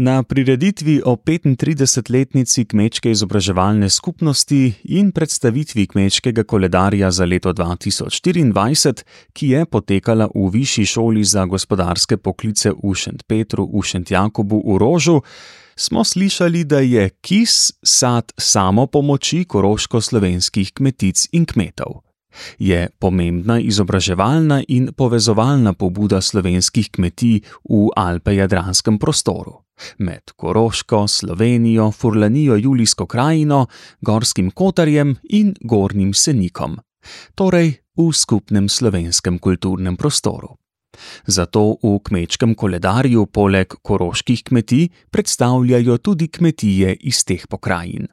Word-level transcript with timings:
Na 0.00 0.22
prireditvi 0.22 1.00
o 1.04 1.16
35-letnici 1.16 2.64
kmečke 2.70 3.10
izobraževalne 3.10 3.88
skupnosti 3.90 4.60
in 4.94 5.10
predstavitvi 5.10 5.86
kmečkega 5.90 6.44
koledarja 6.44 7.10
za 7.10 7.26
leto 7.26 7.50
2024, 7.52 9.02
ki 9.32 9.48
je 9.48 9.64
potekala 9.66 10.28
v 10.34 10.50
Višji 10.54 10.86
šoli 10.86 11.24
za 11.24 11.44
gospodarske 11.50 12.16
poklice 12.16 12.70
v 12.70 12.94
Šentpetru 12.94 13.66
v 13.66 13.82
Šentjakobu 13.82 14.62
v 14.62 14.78
Rožu, 14.78 15.20
smo 15.74 16.04
slišali, 16.04 16.64
da 16.64 16.78
je 16.78 17.10
kis 17.20 17.72
sad 17.82 18.30
samopomoči 18.38 19.44
koroško-slovenskih 19.50 20.78
kmetic 20.78 21.26
in 21.32 21.42
kmetov. 21.42 22.07
Je 22.58 22.88
pomembna 22.98 23.60
izobraževalna 23.60 24.62
in 24.68 24.90
povezovalna 24.96 25.72
pobuda 25.72 26.20
slovenskih 26.20 26.90
kmetij 26.90 27.40
v 27.68 27.88
Alpe-Jadranskem 27.96 28.98
prostoru 28.98 29.68
med 29.98 30.32
Koroško, 30.36 31.08
Slovenijo, 31.08 31.90
Furlanijo, 31.90 32.56
Julijsko 32.56 33.06
krajino, 33.06 33.66
Gorskim 34.00 34.50
Kotarjem 34.50 35.16
in 35.22 35.54
Gornjim 35.60 36.14
Senikom, 36.14 36.78
torej 37.34 37.78
v 37.96 38.12
skupnem 38.12 38.68
slovenskem 38.68 39.38
kulturnem 39.38 39.96
prostoru. 39.96 40.56
Zato 41.26 41.78
v 41.82 41.98
kmečkem 42.02 42.54
koledarju 42.54 43.26
poleg 43.26 43.74
koroških 43.82 44.42
kmetij 44.50 44.88
predstavljajo 45.10 45.98
tudi 45.98 46.28
kmetije 46.28 46.96
iz 47.00 47.22
teh 47.24 47.46
pokrajin. 47.46 48.08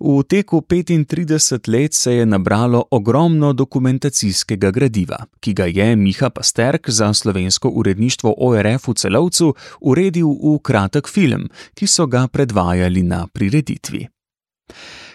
V 0.00 0.22
teku 0.22 0.60
35 0.60 1.68
let 1.68 1.94
se 1.94 2.12
je 2.12 2.26
nabralo 2.26 2.84
ogromno 2.90 3.52
dokumentacijskega 3.52 4.70
gradiva, 4.70 5.18
ki 5.40 5.52
ga 5.52 5.64
je 5.64 5.96
Miha 5.96 6.30
Pasterk 6.30 6.90
za 6.90 7.14
slovensko 7.14 7.68
uredništvo 7.68 8.34
ORF 8.38 8.88
v 8.88 8.94
celovcu 8.94 9.54
uredil 9.80 10.28
v 10.28 10.58
kratek 10.62 11.08
film, 11.08 11.48
ki 11.74 11.86
so 11.86 12.06
ga 12.06 12.28
predvajali 12.28 13.02
na 13.02 13.26
prireditvi. 13.26 14.06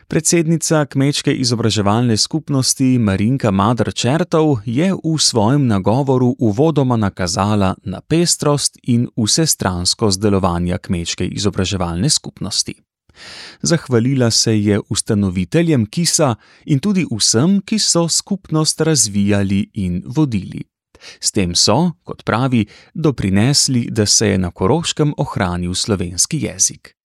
Predsednica 0.07 0.85
kmečke 0.85 1.31
izobraževalne 1.31 2.17
skupnosti 2.17 2.99
Marinka 2.99 3.51
Madr 3.51 3.93
Čertov 3.93 4.59
je 4.65 4.91
v 4.93 5.17
svojem 5.17 5.67
nagovoru 5.67 6.35
uvodoma 6.39 6.97
nakazala 6.97 7.75
na 7.83 8.01
pestrost 8.01 8.77
in 8.83 9.07
vsestranskost 9.17 10.21
delovanja 10.21 10.77
kmečke 10.77 11.25
izobraževalne 11.25 12.09
skupnosti. 12.09 12.75
Zahvalila 13.61 14.31
se 14.31 14.57
je 14.59 14.79
ustanoviteljem 14.89 15.85
Kisa 15.85 16.35
in 16.65 16.79
tudi 16.79 17.05
vsem, 17.11 17.61
ki 17.61 17.79
so 17.79 18.07
skupnost 18.09 18.81
razvijali 18.81 19.69
in 19.73 20.01
vodili. 20.05 20.63
S 21.19 21.31
tem 21.31 21.55
so, 21.55 21.91
kot 22.03 22.23
pravi, 22.25 22.65
doprinesli, 22.93 23.87
da 23.91 24.05
se 24.05 24.27
je 24.27 24.37
na 24.37 24.51
Koroškem 24.51 25.13
ohranil 25.17 25.73
slovenski 25.73 26.39
jezik. 26.45 26.95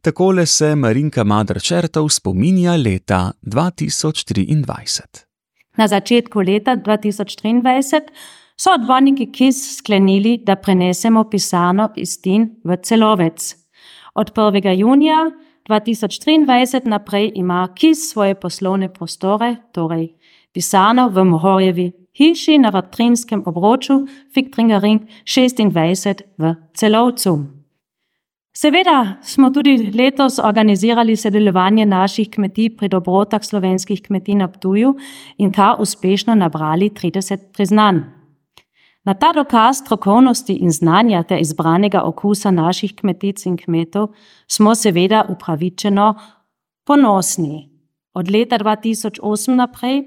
Takole 0.00 0.46
se 0.46 0.74
Marinka 0.74 1.24
Madrčertov 1.24 2.08
spominja 2.08 2.76
leta 2.76 3.32
2023. 3.42 5.24
Na 5.76 5.88
začetku 5.88 6.40
leta 6.40 6.76
2023 6.76 8.00
so 8.56 8.74
odborniki 8.74 9.32
KIS 9.32 9.78
sklenili, 9.78 10.38
da 10.46 10.56
prenesemo 10.56 11.24
pisarno 11.30 11.92
iz 11.96 12.20
Tin 12.20 12.50
v 12.64 12.76
celovec. 12.82 13.61
Od 14.14 14.32
1. 14.34 14.78
junija 14.78 15.30
2023 15.68 16.86
naprej 16.86 17.32
ima 17.34 17.68
KIS 17.74 18.10
svoje 18.10 18.34
poslovne 18.34 18.92
prostore, 18.92 19.56
torej 19.72 20.08
pisarno 20.52 21.08
v 21.08 21.24
Mohorjevi 21.24 21.92
hiši 22.16 22.58
na 22.58 22.68
Vatrinskem 22.68 23.42
obroču 23.46 24.06
Fiktringaring 24.34 25.00
26 25.24 26.22
v 26.38 26.54
celovcu. 26.74 27.38
Seveda 28.52 29.16
smo 29.22 29.50
tudi 29.50 29.92
letos 29.96 30.38
organizirali 30.38 31.16
sodelovanje 31.16 31.86
naših 31.86 32.28
kmetij 32.30 32.76
pri 32.76 32.88
dobrotah 32.88 33.44
slovenskih 33.44 34.02
kmetij 34.02 34.34
na 34.34 34.48
Ptuju 34.48 34.94
in 35.38 35.52
ta 35.52 35.76
uspešno 35.80 36.34
nabrali 36.34 36.90
30 36.90 37.38
priznanj. 37.52 38.21
Na 39.04 39.14
ta 39.14 39.32
dokaz 39.32 39.78
strokovnosti 39.78 40.54
in 40.54 40.70
znanja 40.70 41.22
ter 41.22 41.40
izbranega 41.40 42.02
okusa 42.02 42.50
naših 42.50 42.94
kmetic 42.94 43.46
in 43.46 43.56
kmetov 43.56 44.12
smo 44.46 44.74
seveda 44.74 45.24
upravičeno 45.28 46.14
ponosni. 46.86 47.68
Od 48.14 48.30
leta 48.30 48.58
2008 48.58 49.54
naprej 49.54 50.02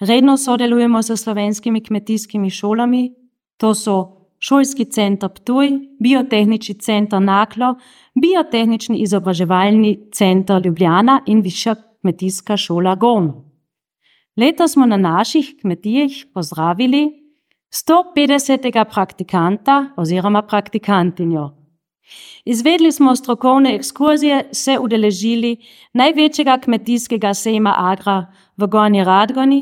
redno 0.00 0.36
sodelujemo 0.36 1.02
s 1.02 1.16
slovenskimi 1.16 1.84
kmetijskimi 1.84 2.50
šolami, 2.50 3.14
to 3.56 3.74
so 3.74 4.16
Šolski 4.40 4.84
center 4.84 5.28
Ptuj, 5.28 5.68
Biotehnični 6.00 6.74
center 6.74 7.20
Naklo, 7.22 7.74
Biotehnični 8.14 8.98
izobraževalni 8.98 9.98
center 10.12 10.62
Ljubljana 10.64 11.20
in 11.26 11.40
Višja 11.40 11.74
kmetijska 12.00 12.56
šola 12.56 12.94
Gon. 12.94 13.32
Letos 14.36 14.72
smo 14.72 14.86
na 14.86 14.96
naših 14.96 15.54
kmetijah 15.60 16.10
pozdravili 16.34 17.19
150. 17.70 18.84
praktikanta 18.84 19.90
oziroma 19.96 20.42
praktikantinjo. 20.42 21.50
Izvedli 22.44 22.92
smo 22.92 23.16
strokovne 23.16 23.74
ekskurzije, 23.74 24.48
se 24.52 24.78
udeležili 24.78 25.56
največjega 25.94 26.58
kmetijskega 26.58 27.34
sejma 27.34 27.74
Agra 27.76 28.26
v 28.56 28.66
Gorni 28.66 29.04
Radgoni 29.04 29.60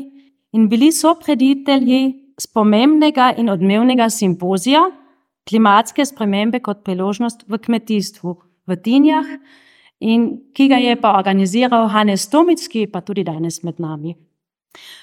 in 0.51 0.69
bili 0.69 0.91
so 0.91 1.13
preditelji 1.25 2.33
spomembnega 2.41 3.33
in 3.37 3.49
odmevnega 3.49 4.09
simpozija 4.09 4.81
klimatske 5.49 6.05
spremembe 6.05 6.59
kot 6.59 6.83
priložnost 6.83 7.45
v 7.47 7.57
kmetijstvu 7.57 8.35
v 8.67 8.75
Tinjah, 8.75 9.25
in 9.99 10.29
ki 10.53 10.67
ga 10.69 10.77
je 10.77 10.95
pa 10.95 11.15
organiziral 11.17 11.89
Hanes 11.89 12.29
Tomicki, 12.29 12.87
pa 12.87 13.01
tudi 13.01 13.23
danes 13.23 13.63
med 13.63 13.79
nami. 13.79 14.15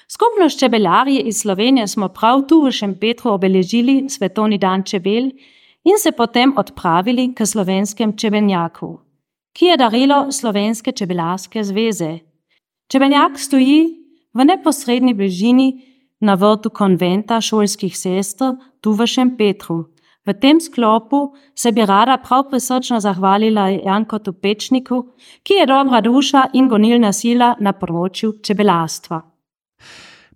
Skupnost 0.07 0.59
čebelarji 0.59 1.19
iz 1.19 1.41
Slovenije 1.41 1.87
smo 1.87 2.07
prav 2.09 2.41
tu 2.47 2.61
v 2.65 2.71
Šempetru 2.71 3.31
obeležili 3.31 4.09
svetovni 4.09 4.57
dan 4.57 4.83
čebel 4.83 5.31
in 5.83 5.97
se 5.99 6.11
potem 6.11 6.53
odpravili 6.57 7.33
k 7.35 7.45
slovenskem 7.45 8.17
čebelnjaku, 8.17 8.99
ki 9.53 9.65
je 9.65 9.77
darilo 9.77 10.31
Slovenske 10.31 10.91
čebelarske 10.91 11.63
zveze. 11.63 12.19
Čebelnjak 12.91 13.39
stoji 13.39 13.97
v 14.33 14.45
neposrednji 14.45 15.13
bližini 15.13 15.67
na 16.19 16.33
vrtu 16.33 16.69
konventa 16.69 17.41
šolskih 17.41 17.97
sester 17.97 18.55
tu 18.81 18.91
v 18.91 19.07
Šempetru. 19.07 19.85
V 20.27 20.33
tem 20.33 20.59
sklopu 20.59 21.33
se 21.55 21.71
bi 21.71 21.85
rada 21.85 22.17
prav 22.17 22.49
prisrčno 22.49 22.99
zahvalila 22.99 23.69
Janko 23.69 24.19
Tupečniku, 24.19 25.05
ki 25.43 25.53
je 25.53 25.65
dobra 25.65 26.01
duša 26.01 26.49
in 26.53 26.67
gonilna 26.67 27.13
sila 27.13 27.55
na 27.59 27.71
področju 27.73 28.33
čebelarstva. 28.43 29.36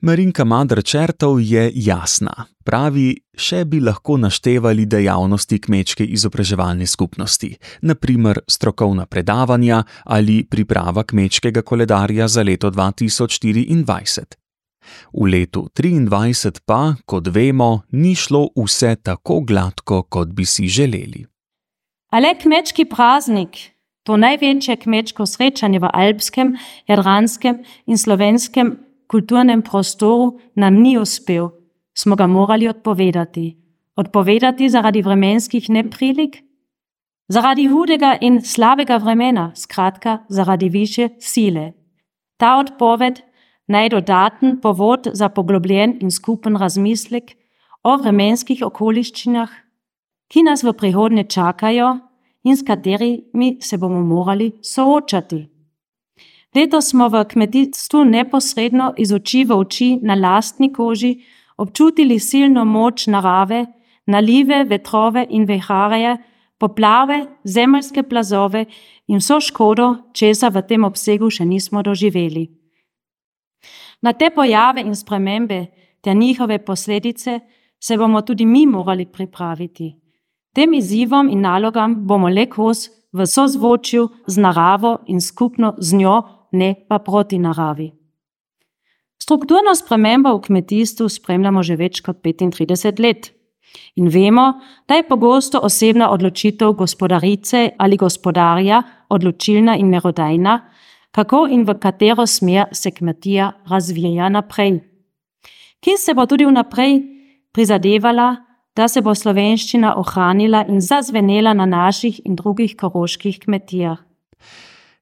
Marinka 0.01 0.43
Madrčertov 0.45 1.37
je 1.37 1.67
jasna. 1.75 2.33
Pravi, 2.65 3.11
še 3.37 3.59
bi 3.69 3.77
lahko 3.85 4.15
naštevali 4.17 4.87
dejavnosti 4.89 5.59
kmečke 5.61 6.01
izobraževalne 6.01 6.87
skupnosti, 6.89 7.51
naprimer 7.85 8.41
strokovna 8.49 9.05
predavanja 9.05 9.83
ali 10.09 10.41
priprava 10.49 11.05
kmečkega 11.05 11.61
koledarja 11.61 12.25
za 12.27 12.41
leto 12.41 12.73
2024. 12.73 14.25
V 15.13 15.29
letu 15.29 15.67
2023 15.69 16.65
pa, 16.65 16.97
kot 17.05 17.29
vemo, 17.29 17.85
ni 17.93 18.17
šlo 18.17 18.47
vse 18.57 18.95
tako 19.05 19.43
gladko, 19.45 20.03
kot 20.09 20.33
bi 20.33 20.49
si 20.49 20.65
želeli. 20.65 21.27
Ale 22.09 22.33
kmečki 22.41 22.89
praznik, 22.89 23.69
to 24.01 24.17
največje 24.17 24.81
kmečko 24.81 25.29
srečanje 25.29 25.79
v 25.79 25.93
alpskem, 25.93 26.55
jadranskem 26.89 27.61
in 27.85 28.01
slovenskem 28.01 28.79
kulturnem 29.11 29.61
prostoru 29.61 30.39
nam 30.55 30.79
ni 30.81 30.95
uspel, 30.97 31.49
smo 31.93 32.15
ga 32.15 32.27
morali 32.27 32.67
odpovedati. 32.67 33.57
Odpovedati 33.95 34.69
zaradi 34.69 35.01
vremenskih 35.01 35.69
neprilik, 35.69 36.37
zaradi 37.27 37.67
hudega 37.67 38.15
in 38.21 38.39
slabega 38.41 38.97
vremena, 38.97 39.51
skratka 39.55 40.17
zaradi 40.29 40.69
više 40.69 41.09
sile. 41.19 41.73
Ta 42.37 42.55
odpoved 42.57 43.19
naj 43.67 43.89
dodaten 43.89 44.59
povod 44.61 45.11
za 45.13 45.29
poglobljen 45.29 45.97
in 46.01 46.11
skupen 46.11 46.55
razmislek 46.55 47.35
o 47.83 47.97
vremenskih 47.97 48.63
okoliščinah, 48.65 49.51
ki 50.31 50.43
nas 50.47 50.63
v 50.63 50.73
prihodnje 50.73 51.23
čakajo 51.23 51.97
in 52.43 52.57
s 52.57 52.63
katerimi 52.67 53.57
se 53.61 53.77
bomo 53.77 54.01
morali 54.01 54.51
soočati. 54.63 55.47
Letos 56.55 56.89
smo 56.89 57.07
v 57.07 57.23
kmetijstvu 57.23 58.03
neposredno 58.05 58.93
iz 58.97 59.13
oči 59.13 59.43
v 59.43 59.55
oči 59.55 59.99
na 60.03 60.15
lastni 60.15 60.73
koži 60.73 61.21
občutili 61.57 62.19
silno 62.19 62.65
moč 62.65 63.07
narave, 63.07 63.65
nalive, 64.07 64.63
vetrove 64.63 65.25
in 65.29 65.45
veharje, 65.45 66.17
poplave, 66.57 67.25
zemeljske 67.43 68.03
plazove 68.03 68.65
in 69.07 69.17
vso 69.17 69.39
škodo, 69.39 70.11
česa 70.13 70.49
v 70.49 70.61
tem 70.67 70.83
obsegu 70.83 71.29
še 71.29 71.45
nismo 71.45 71.83
doživeli. 71.83 72.49
Na 74.01 74.13
te 74.13 74.29
pojave 74.29 74.81
in 74.81 74.95
spremembe 74.95 75.65
ter 76.01 76.15
njihove 76.15 76.59
posledice 76.65 77.39
se 77.79 77.97
bomo 77.97 78.21
tudi 78.21 78.45
mi 78.45 78.65
morali 78.67 79.05
pripraviti. 79.05 79.95
Tem 80.53 80.73
izzivom 80.73 81.29
in 81.29 81.41
nalogam 81.41 81.95
bomo 82.07 82.29
le 82.29 82.45
kos 82.49 82.89
v 83.13 83.25
sozvočju 83.25 84.07
z 84.27 84.37
naravo 84.37 84.97
in 85.07 85.21
skupno 85.21 85.75
z 85.77 85.95
njo, 85.95 86.40
ne 86.51 86.75
pa 86.87 86.99
proti 86.99 87.39
naravi. 87.39 87.91
Strukturno 89.21 89.75
spremembo 89.75 90.33
v 90.35 90.41
kmetijstvu 90.41 91.09
spremljamo 91.09 91.63
že 91.63 91.75
več 91.75 92.01
kot 92.01 92.23
35 92.23 92.99
let. 92.99 93.31
In 93.95 94.09
vemo, 94.11 94.59
da 94.87 94.97
je 94.97 95.07
pogosto 95.07 95.59
osebna 95.63 96.09
odločitev 96.11 96.73
gospodarice 96.73 97.69
ali 97.77 97.97
gospodarja 97.97 98.81
odločilna 99.09 99.77
in 99.77 99.87
merodajna, 99.87 100.57
kako 101.11 101.45
in 101.47 101.63
v 101.63 101.77
katero 101.79 102.25
smer 102.27 102.65
se 102.71 102.91
kmetija 102.91 103.51
razvija 103.69 104.29
naprej. 104.29 104.79
Ki 105.79 105.97
se 105.97 106.13
bo 106.13 106.25
tudi 106.25 106.45
vnaprej 106.45 106.99
prizadevala, 107.51 108.35
da 108.75 108.87
se 108.87 109.01
bo 109.01 109.15
slovenščina 109.15 109.95
ohranila 109.99 110.65
in 110.67 110.81
zazvenela 110.81 111.53
na 111.53 111.65
naših 111.65 112.21
in 112.25 112.35
drugih 112.35 112.75
koroških 112.79 113.39
kmetijah. 113.39 113.97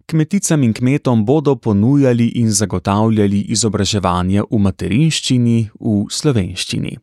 Kmeticam 0.10 0.64
in 0.64 0.72
kmetom 0.74 1.26
bodo 1.26 1.56
ponujali 1.56 2.32
in 2.42 2.50
zagotavljali 2.52 3.44
izobraževanje 3.54 4.42
v 4.50 4.58
materinščini, 4.58 5.58
v 5.80 5.94
slovenščini. 6.10 6.96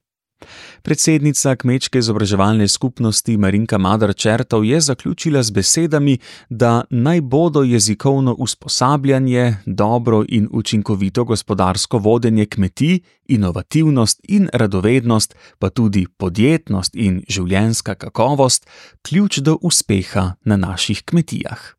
Predsednica 0.82 1.55
Kmečke 1.56 2.03
izobraževalne 2.03 2.67
skupnosti 2.69 3.37
Marinka 3.37 3.79
Madar 3.79 4.11
Čertov 4.14 4.64
je 4.67 4.81
zaključila 4.81 5.43
z 5.43 5.55
besedami, 5.55 6.17
da 6.50 6.82
naj 6.91 7.20
bodo 7.20 7.62
jezikovno 7.62 8.35
usposabljanje, 8.35 9.56
dobro 9.67 10.25
in 10.29 10.49
učinkovito 10.50 11.25
gospodarsko 11.25 11.99
vodenje 11.99 12.47
kmetij, 12.47 12.99
inovativnost 13.29 14.20
in 14.29 14.49
radovednost, 14.53 15.35
pa 15.58 15.70
tudi 15.70 16.06
podjetnost 16.19 16.94
in 16.94 17.23
življenska 17.29 17.94
kakovost 17.94 18.67
ključ 19.03 19.38
do 19.38 19.58
uspeha 19.62 20.32
na 20.44 20.56
naših 20.56 21.03
kmetijah. 21.05 21.75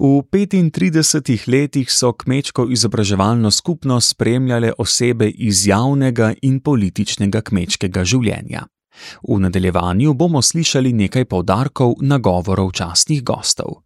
V 0.00 0.22
35 0.30 1.48
letih 1.48 1.90
so 1.90 2.12
kmečko 2.12 2.68
izobraževalno 2.70 3.50
skupnost 3.50 4.08
spremljale 4.08 4.72
osebe 4.78 5.28
iz 5.28 5.66
javnega 5.66 6.34
in 6.42 6.60
političnega 6.60 7.40
kmečkega 7.40 8.04
življenja. 8.04 8.66
V 9.22 9.38
nadaljevanju 9.40 10.14
bomo 10.14 10.42
slišali 10.42 10.92
nekaj 10.92 11.24
povdarkov 11.24 11.94
nagovorov 12.02 12.72
častnih 12.72 13.22
gostov. 13.24 13.82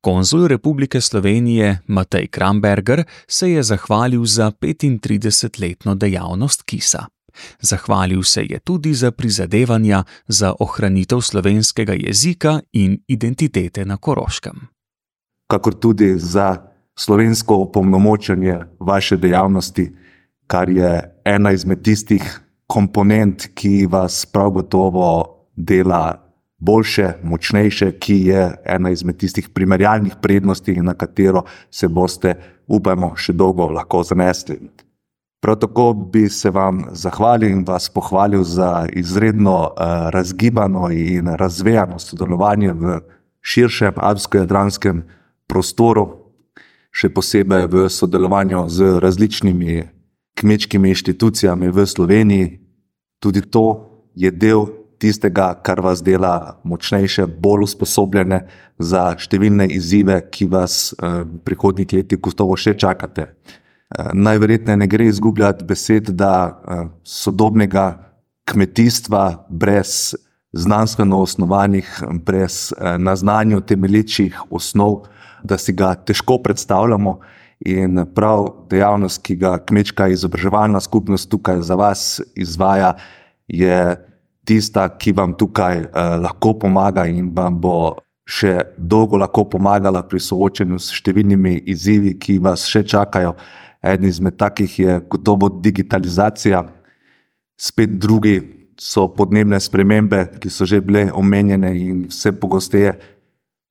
Konzul 0.00 0.48
Republike 0.50 1.00
Slovenije 1.00 1.78
Matej 1.86 2.26
Kramberger 2.26 3.04
se 3.28 3.50
je 3.50 3.62
zahvalil 3.62 4.24
za 4.24 4.50
35-letno 4.50 5.94
dejavnost 5.94 6.62
Kisa. 6.62 7.06
Zahvalil 7.60 8.22
se 8.22 8.42
je 8.42 8.58
tudi 8.58 8.94
za 8.94 9.10
prizadevanja 9.10 10.04
za 10.28 10.54
ohranitev 10.58 11.20
slovenskega 11.20 11.92
jezika 11.92 12.60
in 12.72 12.98
identitete 13.08 13.84
na 13.84 13.96
Koroškem 13.96 14.72
kakor 15.52 15.74
tudi 15.74 16.14
za 16.18 16.56
slovensko 16.96 17.56
opolnomočenje 17.66 18.58
vaše 18.80 19.16
dejavnosti, 19.16 19.90
kar 20.46 20.70
je 20.70 20.92
ena 21.24 21.52
izmed 21.52 21.82
tistih 21.84 22.24
komponent, 22.66 23.50
ki 23.54 23.86
vas 23.86 24.24
prav 24.26 24.50
gotovo 24.56 25.08
dela 25.56 26.18
boljše, 26.58 27.18
močnejše, 27.22 27.90
ki 28.00 28.16
je 28.30 28.42
ena 28.64 28.90
izmed 28.90 29.18
tistih 29.20 29.48
primerjalnih 29.52 30.16
prednosti, 30.22 30.76
na 30.80 30.94
katero 30.94 31.44
se 31.70 31.88
boste, 31.88 32.34
upajmo, 32.66 33.12
še 33.16 33.34
dolgo 33.36 33.68
lahko 33.68 34.02
zanesli. 34.06 34.56
Prav 35.42 35.56
tako 35.58 35.92
bi 35.92 36.28
se 36.28 36.50
vam 36.50 36.84
zahvalil 36.92 37.50
in 37.50 37.64
vas 37.66 37.88
pohvalil 37.88 38.42
za 38.42 38.86
izredno 38.92 39.56
uh, 39.60 40.10
razgibano 40.10 40.90
in 40.90 41.26
razvejano 41.26 41.98
sodelovanje 41.98 42.72
v 42.72 43.00
širšem 43.40 43.96
avsko-jadranskem 43.96 45.02
prostoru, 45.50 46.04
še 46.94 47.10
posebej 47.10 47.66
v 47.66 47.88
sodelovanju 47.90 48.68
z 48.70 49.00
različnimi 49.02 49.82
kmečkimi 50.38 50.92
inštitucijami 50.94 51.70
v 51.74 51.86
Sloveniji. 51.86 52.60
Tudi 53.18 53.42
to 53.42 53.66
je 54.14 54.30
del 54.30 54.66
tistega, 55.02 55.56
kar 55.58 55.80
vas 55.82 56.04
dela 56.06 56.60
močnejše, 56.62 57.26
bolj 57.26 57.66
usposobljene 57.66 58.44
za 58.78 59.08
številne 59.18 59.66
izzive, 59.74 60.20
ki 60.30 60.46
vas 60.46 60.92
eh, 60.92 61.24
v 61.26 61.42
prihodnjih 61.42 61.98
letih 61.98 62.22
gotovo 62.22 62.54
še 62.54 62.76
čakate. 62.78 63.32
Eh, 63.98 64.10
najverjetneje 64.12 64.76
ne 64.76 64.86
gre 64.86 65.06
izgubljati 65.06 65.64
besed, 65.64 66.08
da 66.08 66.62
eh, 66.68 66.84
sodobnega 67.04 68.14
kmetijstva 68.44 69.46
brez 69.48 70.14
znanstveno 70.52 71.20
osnovanih, 71.22 72.02
brez 72.24 72.72
na 72.98 73.16
znanju 73.16 73.60
temelječih 73.60 74.42
osnov, 74.50 75.06
da 75.42 75.58
si 75.58 75.72
ga 75.72 75.94
težko 75.94 76.38
predstavljamo. 76.38 77.18
In 77.60 78.04
prav 78.14 78.46
dejavnost, 78.70 79.22
ki 79.22 79.36
ga 79.36 79.58
kmečka 79.58 80.08
izobraževalna 80.08 80.80
skupnost 80.80 81.30
tukaj 81.30 81.60
za 81.62 81.74
vas 81.74 82.20
izvaja, 82.34 82.94
je 83.48 83.96
tista, 84.44 84.88
ki 84.98 85.12
vam 85.12 85.34
tukaj 85.38 85.78
eh, 85.78 86.16
lahko 86.22 86.54
pomaga 86.58 87.06
in 87.06 87.30
vam 87.34 87.60
bo 87.60 87.76
še 88.26 88.58
dolgo 88.78 89.18
lahko 89.18 89.44
pomagala 89.50 90.02
pri 90.06 90.20
soočenju 90.22 90.78
s 90.78 90.94
številnimi 90.94 91.58
izzivi, 91.70 92.16
ki 92.18 92.38
vas 92.42 92.66
še 92.70 92.84
čakajo. 92.86 93.34
Eden 93.82 94.08
izmed 94.08 94.36
takih 94.36 94.78
je 94.78 95.00
gotovo 95.10 95.48
digitalizacija, 95.48 96.62
spet 97.60 97.90
drugi 97.90 98.40
so 98.78 99.08
podnebne 99.14 99.60
spremembe, 99.60 100.26
ki 100.40 100.50
so 100.50 100.66
že 100.66 100.80
bile 100.80 101.08
omenjene 101.14 101.72
in 101.78 102.06
vse 102.10 102.32
pogosteje 102.32 102.94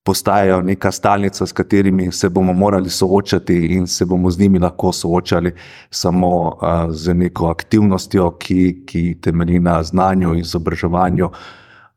postajajo 0.03 0.61
neka 0.61 0.91
stalnica, 0.91 1.45
s 1.45 1.53
katerimi 1.53 2.11
se 2.11 2.29
bomo 2.29 2.53
morali 2.53 2.89
soočati 2.89 3.55
in 3.75 3.87
se 3.87 4.05
bomo 4.05 4.31
z 4.31 4.39
njimi 4.39 4.59
lahko 4.59 4.91
soočali 4.91 5.51
samo 5.89 6.29
uh, 6.47 6.91
z 6.91 7.13
neko 7.13 7.47
aktivnostjo, 7.47 8.31
ki, 8.31 8.83
ki 8.85 9.17
temelji 9.21 9.59
na 9.59 9.83
znanju 9.83 10.35
izobraževanju, 10.35 11.29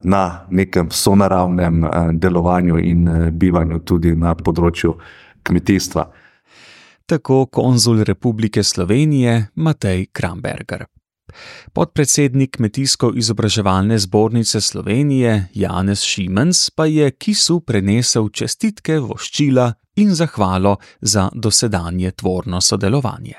na 0.00 0.46
nekem 0.50 0.90
sonaravnem 0.90 1.84
uh, 1.84 1.90
delovanju 2.12 2.78
in 2.78 3.08
uh, 3.08 3.30
bivanju 3.30 3.78
tudi 3.78 4.12
na 4.16 4.34
področju 4.34 4.94
kmetijstva. 5.42 6.10
Tako 7.06 7.46
konzul 7.46 8.02
Republike 8.04 8.62
Slovenije 8.62 9.46
Matej 9.54 10.06
Kramberger. 10.12 10.84
Podpredsednik 11.72 12.56
Kmetijsko-izobraževalne 12.56 13.98
zbornice 13.98 14.60
Slovenije 14.60 15.48
Janez 15.54 16.00
Šimens 16.00 16.70
pa 16.70 16.86
je 16.86 17.10
Kisu 17.10 17.60
prenesel 17.60 18.30
čestitke, 18.32 18.96
voščila 18.98 19.68
in 20.00 20.14
zahvalo 20.14 20.76
za 21.00 21.28
dosedanje 21.34 22.10
tvorno 22.10 22.60
sodelovanje. 22.60 23.34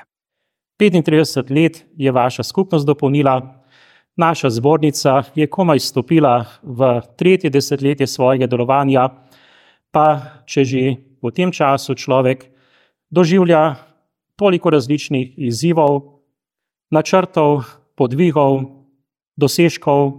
35 0.80 1.50
let 1.50 1.84
je 1.96 2.12
vaša 2.12 2.42
skupnost 2.42 2.86
dopolnila, 2.86 3.64
naša 4.16 4.50
zbornica 4.50 5.22
je 5.34 5.50
komaj 5.50 5.78
stopila 5.78 6.44
v 6.62 7.00
tretje 7.18 7.50
desetletje 7.50 8.06
svojega 8.06 8.46
delovanja, 8.46 9.08
pa 9.90 10.20
če 10.46 10.64
že 10.64 10.90
v 11.22 11.34
tem 11.34 11.50
času 11.52 11.94
človek 11.94 12.55
doživlja 13.10 13.74
toliko 14.36 14.70
različnih 14.70 15.38
izzivov, 15.38 16.02
načrtov, 16.90 17.64
podvigov, 17.96 18.62
dosežkov, 19.36 20.12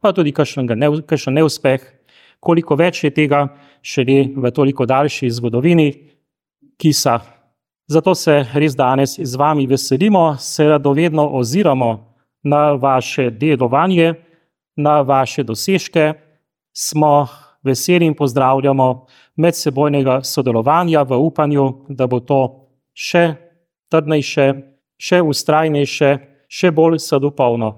pa 0.00 0.12
tudi 0.12 0.32
kakšen 0.32 1.34
neuspeh, 1.34 1.80
koliko 2.40 2.76
več 2.76 3.04
je 3.04 3.10
tega 3.14 3.46
še 3.82 4.04
ne 4.04 4.18
v 4.36 4.50
toliko 4.52 4.86
daljši 4.86 5.30
zgodovini, 5.32 5.88
ki 6.76 6.92
sa. 6.92 7.20
Zato 7.88 8.14
se 8.16 8.42
res 8.54 8.74
danes 8.76 9.18
z 9.20 9.36
vami 9.36 9.66
veselimo, 9.68 10.36
se 10.38 10.68
radovedno 10.68 11.28
oziramo 11.36 11.90
na 12.44 12.72
vaše 12.72 13.30
delovanje, 13.30 14.14
na 14.76 15.00
vaše 15.02 15.44
dosežke, 15.44 16.12
smo 16.72 17.28
veseli 17.64 18.06
in 18.06 18.14
pozdravljamo 18.14 19.06
medsebojnega 19.36 20.22
sodelovanja 20.22 21.02
v 21.02 21.18
upanju, 21.18 21.86
da 21.88 22.06
bo 22.06 22.20
to 22.20 22.42
še 22.94 23.34
trdnejše, 23.90 24.46
še 24.98 25.22
ustrajnejše, 25.22 26.10
še 26.48 26.70
bolj 26.70 27.00
sadopolno. 27.02 27.72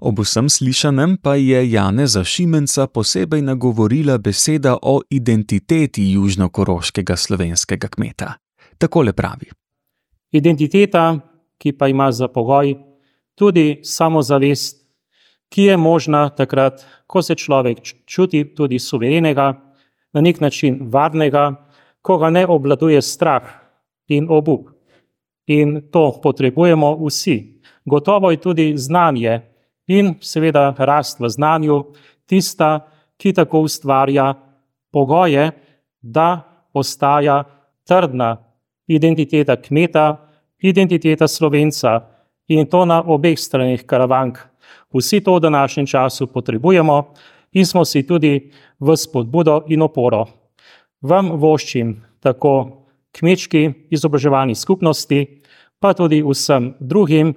Ob 0.00 0.20
vsem 0.24 0.48
slišanem 0.48 1.18
pa 1.20 1.34
je 1.36 1.60
Janeza 1.70 2.24
Šimenca 2.24 2.86
posebej 2.86 3.42
nagovorila 3.44 4.18
beseda 4.18 4.78
o 4.82 5.00
identiteti 5.10 6.06
južnokoroškega 6.12 7.16
slovenskega 7.16 7.88
kmeta. 7.88 8.32
Takole 8.80 9.12
pravi. 9.12 9.50
Identiteta, 10.32 11.20
ki 11.60 11.72
pa 11.76 11.88
ima 11.88 12.08
za 12.12 12.28
pogoj 12.32 12.72
tudi 13.36 13.80
samozavest, 13.84 14.78
ki 15.52 15.62
je 15.62 15.76
možna 15.76 16.28
takrat, 16.28 16.80
ko 17.06 17.22
se 17.22 17.34
človek 17.34 17.82
čuti 18.06 18.44
tudi 18.54 18.78
suverenega, 18.78 19.52
na 20.12 20.20
nek 20.20 20.40
način 20.40 20.78
varnega, 20.92 21.54
ko 22.02 22.18
ga 22.18 22.30
ne 22.30 22.46
obladuje 22.46 23.02
strah 23.02 23.42
in 24.08 24.26
obup. 24.30 24.68
In 25.46 25.80
to 25.90 26.20
potrebujemo 26.22 26.96
vsi. 27.06 27.60
Gotovo 27.84 28.30
je 28.30 28.40
tudi 28.40 28.72
znanje 28.76 29.40
in 29.86 30.14
seveda 30.20 30.74
rast 30.78 31.20
v 31.20 31.28
znanju, 31.28 31.84
tista, 32.26 32.86
ki 33.16 33.32
tako 33.32 33.60
ustvarja 33.66 34.34
pogoje, 34.92 35.50
da 36.00 36.40
postaja 36.72 37.44
trdna 37.88 38.36
identiteta 38.86 39.56
kmeta, 39.56 40.16
identiteta 40.62 41.28
slovenca 41.28 42.00
in 42.48 42.66
to 42.66 42.84
na 42.84 43.02
obeh 43.02 43.38
stranih 43.38 43.84
karavank. 43.86 44.38
Vsi 44.94 45.20
to 45.20 45.34
v 45.34 45.40
današnjem 45.40 45.86
času 45.86 46.26
potrebujemo 46.26 47.14
in 47.52 47.66
smo 47.66 47.84
si 47.84 48.02
tudi 48.06 48.50
v 48.80 48.96
spodbudo 48.96 49.64
in 49.68 49.82
oporo. 49.82 50.26
Vam 51.02 51.32
voščim 51.40 51.94
tako 52.20 52.86
kmečki 53.16 53.90
izobraževalni 53.90 54.54
skupnosti, 54.54 55.24
pa 55.80 55.94
tudi 55.94 56.22
vsem 56.22 56.74
drugim 56.80 57.34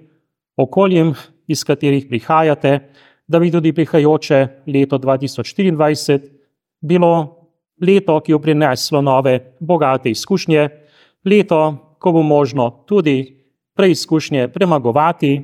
okoljem, 0.58 1.14
iz 1.48 1.64
katerih 1.64 2.06
prihajate, 2.08 2.80
da 3.28 3.40
bi 3.40 3.52
tudi 3.52 3.74
prihajajoče 3.74 4.48
leto 4.68 4.98
2024 4.98 6.30
bilo 6.82 7.12
leto, 7.82 8.20
ki 8.20 8.34
bo 8.34 8.40
prineslo 8.40 9.02
nove, 9.02 9.56
bogate 9.60 10.12
izkušnje, 10.12 10.70
leto, 11.26 11.60
ko 12.00 12.12
bo 12.12 12.22
možno 12.24 12.70
tudi 12.88 13.44
preizkušnje 13.76 14.48
premagovati, 14.54 15.42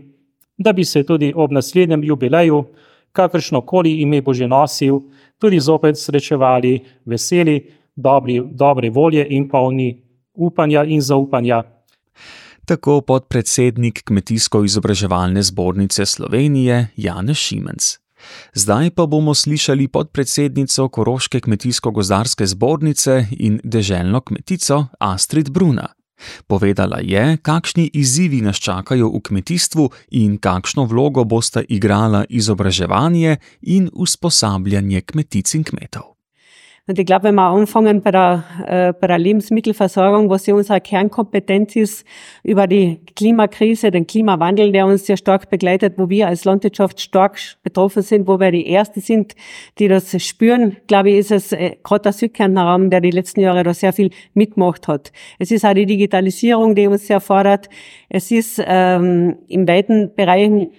da 0.58 0.74
bi 0.74 0.86
se 0.86 1.04
tudi 1.04 1.34
ob 1.36 1.52
naslednjem 1.52 2.04
jubileju, 2.04 2.64
kakršno 3.12 3.62
koli 3.62 4.02
ime 4.02 4.22
bo 4.22 4.34
že 4.34 4.48
nosil, 4.48 5.00
tudi 5.38 5.60
zopet 5.60 5.98
srečevali 5.98 6.80
veseli, 7.06 7.60
dobri, 7.96 8.42
dobre 8.52 8.90
volje 8.90 9.26
in 9.30 9.50
polni 9.50 10.02
upanja 10.34 10.84
in 10.84 11.02
zaupanja. 11.02 11.64
Tako 12.66 13.02
podpredsednik 13.02 14.04
Kmetijsko-izobraževalne 14.06 15.42
zbornice 15.42 16.06
Slovenije 16.06 16.88
Janez 16.96 17.38
Šimenc. 17.38 17.98
Zdaj 18.54 18.90
pa 18.90 19.06
bomo 19.06 19.34
slišali 19.34 19.88
podpredsednico 19.88 20.90
Koroške 20.90 21.40
kmetijsko-gozdarske 21.40 22.46
zbornice 22.46 23.26
in 23.32 23.60
deželno 23.64 24.22
kmetico 24.22 24.86
Astrid 25.00 25.50
Bruna. 25.50 25.88
Povedala 26.48 27.00
je, 27.02 27.38
kakšni 27.38 27.90
izzivi 27.94 28.42
nas 28.42 28.58
čakajo 28.58 29.10
v 29.10 29.22
kmetijstvu 29.22 29.90
in 30.12 30.38
kakšno 30.38 30.86
vlogo 30.86 31.24
bosta 31.24 31.64
igrala 31.70 32.26
izobraževanje 32.30 33.38
in 33.62 33.90
usposabljanje 33.94 35.02
kmetic 35.02 35.54
in 35.54 35.64
kmetov. 35.64 36.19
Und 36.90 36.98
ich 36.98 37.06
glaube, 37.06 37.26
wenn 37.26 37.36
wir 37.36 37.44
anfangen 37.44 38.02
bei 38.02 38.10
der, 38.10 38.44
äh, 38.66 38.94
bei 39.00 39.06
der 39.06 39.20
Lebensmittelversorgung, 39.20 40.28
was 40.32 40.48
ja 40.48 40.56
unsere 40.56 40.82
Kernkompetenz 40.82 41.76
ist, 41.76 42.04
über 42.42 42.66
die 42.66 43.00
Klimakrise, 43.16 43.92
den 43.92 44.08
Klimawandel, 44.08 44.72
der 44.72 44.88
uns 44.88 45.06
sehr 45.06 45.16
stark 45.16 45.52
begleitet, 45.52 46.00
wo 46.00 46.10
wir 46.10 46.28
als 46.28 46.46
Landwirtschaft 46.46 47.00
stark 47.00 47.38
betroffen 47.62 48.02
sind, 48.02 48.28
wo 48.28 48.40
wir 48.40 48.52
die 48.52 48.66
Ersten 48.66 49.02
sind, 49.02 49.36
die 49.78 49.88
das 49.88 50.20
spüren, 50.20 50.78
glaube 50.88 51.12
ich, 51.12 51.18
ist 51.18 51.32
es 51.32 51.52
äh, 51.52 51.76
gerade 51.84 52.02
der 52.02 52.14
Südkärntner 52.14 52.80
der 52.90 53.02
die 53.02 53.12
letzten 53.12 53.42
Jahre 53.42 53.62
da 53.62 53.76
sehr 53.76 53.94
viel 53.94 54.10
mitgemacht 54.34 54.88
hat. 54.88 55.12
Es 55.38 55.52
ist 55.52 55.66
auch 55.66 55.76
die 55.76 55.86
Digitalisierung, 55.86 56.74
die 56.74 56.88
uns 56.88 57.06
sehr 57.06 57.20
fordert. 57.20 57.70
Es 58.10 58.32
ist 58.32 58.60
ähm, 58.66 59.38
in 59.48 59.68
weiten 59.68 60.16
Bereichen 60.16 60.72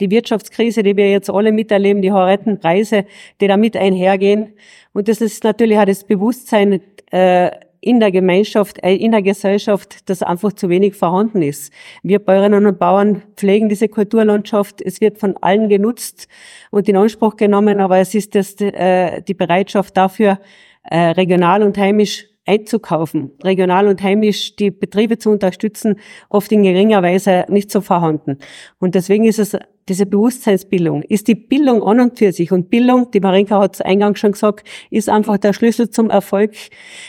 die 0.00 0.10
Wirtschaftskrise, 0.10 0.82
die 0.82 0.96
wir 0.96 1.10
jetzt 1.10 1.30
alle 1.30 1.52
miterleben, 1.52 2.02
die 2.02 2.12
horrenden 2.12 2.58
Preise, 2.58 3.04
die 3.40 3.48
damit 3.48 3.76
einhergehen. 3.76 4.54
Und 4.92 5.08
das 5.08 5.20
ist 5.20 5.44
natürlich 5.44 5.78
auch 5.78 5.84
das 5.84 6.04
Bewusstsein 6.04 6.80
äh, 7.10 7.50
in 7.84 8.00
der 8.00 8.10
Gemeinschaft, 8.10 8.82
äh, 8.82 8.94
in 8.94 9.12
der 9.12 9.22
Gesellschaft, 9.22 10.08
das 10.08 10.22
einfach 10.22 10.54
zu 10.54 10.68
wenig 10.70 10.94
vorhanden 10.94 11.42
ist. 11.42 11.72
Wir 12.02 12.18
Bäuerinnen 12.18 12.64
und 12.64 12.78
Bauern 12.78 13.22
pflegen 13.36 13.68
diese 13.68 13.88
Kulturlandschaft. 13.88 14.80
Es 14.80 15.00
wird 15.00 15.18
von 15.18 15.36
allen 15.38 15.68
genutzt 15.68 16.28
und 16.70 16.88
in 16.88 16.96
Anspruch 16.96 17.36
genommen, 17.36 17.80
aber 17.80 17.98
es 17.98 18.14
ist 18.14 18.34
das, 18.34 18.58
äh, 18.60 19.20
die 19.22 19.34
Bereitschaft 19.34 19.96
dafür, 19.96 20.38
äh, 20.84 21.10
regional 21.10 21.62
und 21.62 21.76
heimisch 21.76 22.26
einzukaufen, 22.46 23.30
regional 23.42 23.88
und 23.88 24.02
heimisch 24.02 24.56
die 24.56 24.70
Betriebe 24.70 25.18
zu 25.18 25.30
unterstützen, 25.30 25.96
oft 26.28 26.52
in 26.52 26.62
geringer 26.62 27.02
Weise 27.02 27.46
nicht 27.48 27.70
so 27.70 27.80
vorhanden. 27.80 28.38
Und 28.78 28.94
deswegen 28.94 29.24
ist 29.24 29.38
es 29.38 29.56
diese 29.88 30.06
Bewusstseinsbildung, 30.06 31.02
ist 31.02 31.28
die 31.28 31.34
Bildung 31.34 31.82
an 31.82 32.00
und 32.00 32.18
für 32.18 32.32
sich. 32.32 32.52
Und 32.52 32.70
Bildung, 32.70 33.10
die 33.10 33.20
Marinka 33.20 33.60
hat 33.60 33.74
es 33.74 33.80
eingangs 33.80 34.18
schon 34.18 34.32
gesagt, 34.32 34.66
ist 34.90 35.10
einfach 35.10 35.36
der 35.36 35.52
Schlüssel 35.52 35.90
zum 35.90 36.10
Erfolg, 36.10 36.52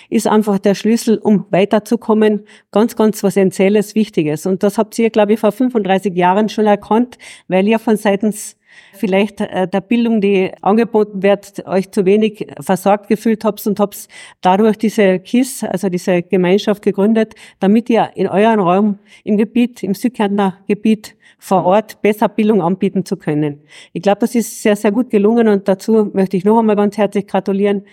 ist 0.10 0.28
einfach 0.28 0.60
der 0.60 0.76
Schlüssel, 0.76 1.18
um 1.18 1.46
weiterzukommen. 1.52 2.46
Ganz, 2.72 2.96
ganz 2.96 3.24
was 3.24 3.36
Essentielles, 3.36 3.96
Wichtiges. 3.96 4.46
Und 4.46 4.64
das 4.64 4.78
habt 4.78 4.98
ihr, 5.00 5.10
glaube 5.10 5.34
ich, 5.34 5.40
vor 5.40 5.52
35 5.52 6.16
Jahren 6.16 6.50
schon 6.50 6.66
erkannt, 6.66 7.18
weil 7.48 7.68
ihr 7.68 7.80
von 7.80 7.96
seitens 7.96 8.58
vielleicht 8.94 9.42
äh, 9.42 9.68
der 9.68 9.82
Bildung, 9.82 10.22
die 10.22 10.52
angeboten 10.62 11.24
wird, 11.24 11.66
euch 11.68 11.92
zu 11.92 12.06
wenig 12.06 12.48
versorgt 12.60 13.08
gefühlt 13.08 13.44
habt 13.46 13.66
und 13.68 13.80
habt 13.80 14.08
dadurch 14.42 14.78
diese 14.78 15.20
KISS, 15.20 15.64
also 15.64 15.90
diese 15.90 16.22
Gemeinschaft 16.24 16.82
gegründet, 16.82 17.36
damit 17.60 17.90
ihr 17.90 18.12
in 18.16 18.28
euren 18.28 18.60
Raum 18.60 19.00
im 19.24 19.38
Gebiet, 19.38 19.84
im 19.84 19.94
Südkärntner 19.94 20.58
Gebiet 20.68 21.16
vor 21.38 21.66
Ort 21.66 22.02
besser 22.02 22.30
Bildung 22.30 22.62
anbieten 22.62 23.06
zu 23.06 23.18
können. 23.18 23.62
Ich 23.94 24.02
glaube, 24.02 24.20
das 24.22 24.36
ist 24.36 24.62
sehr, 24.62 24.76
sehr 24.76 24.92
gut 24.92 25.10
gelungen 25.10 25.48
und 25.48 25.68
dazu 25.68 26.10
möchte 26.14 26.38
ich 26.38 26.46
noch 26.46 26.58
einmal 26.60 26.76
ganz 26.76 26.98
herzlich 26.98 27.28
gratulieren, 27.28 27.84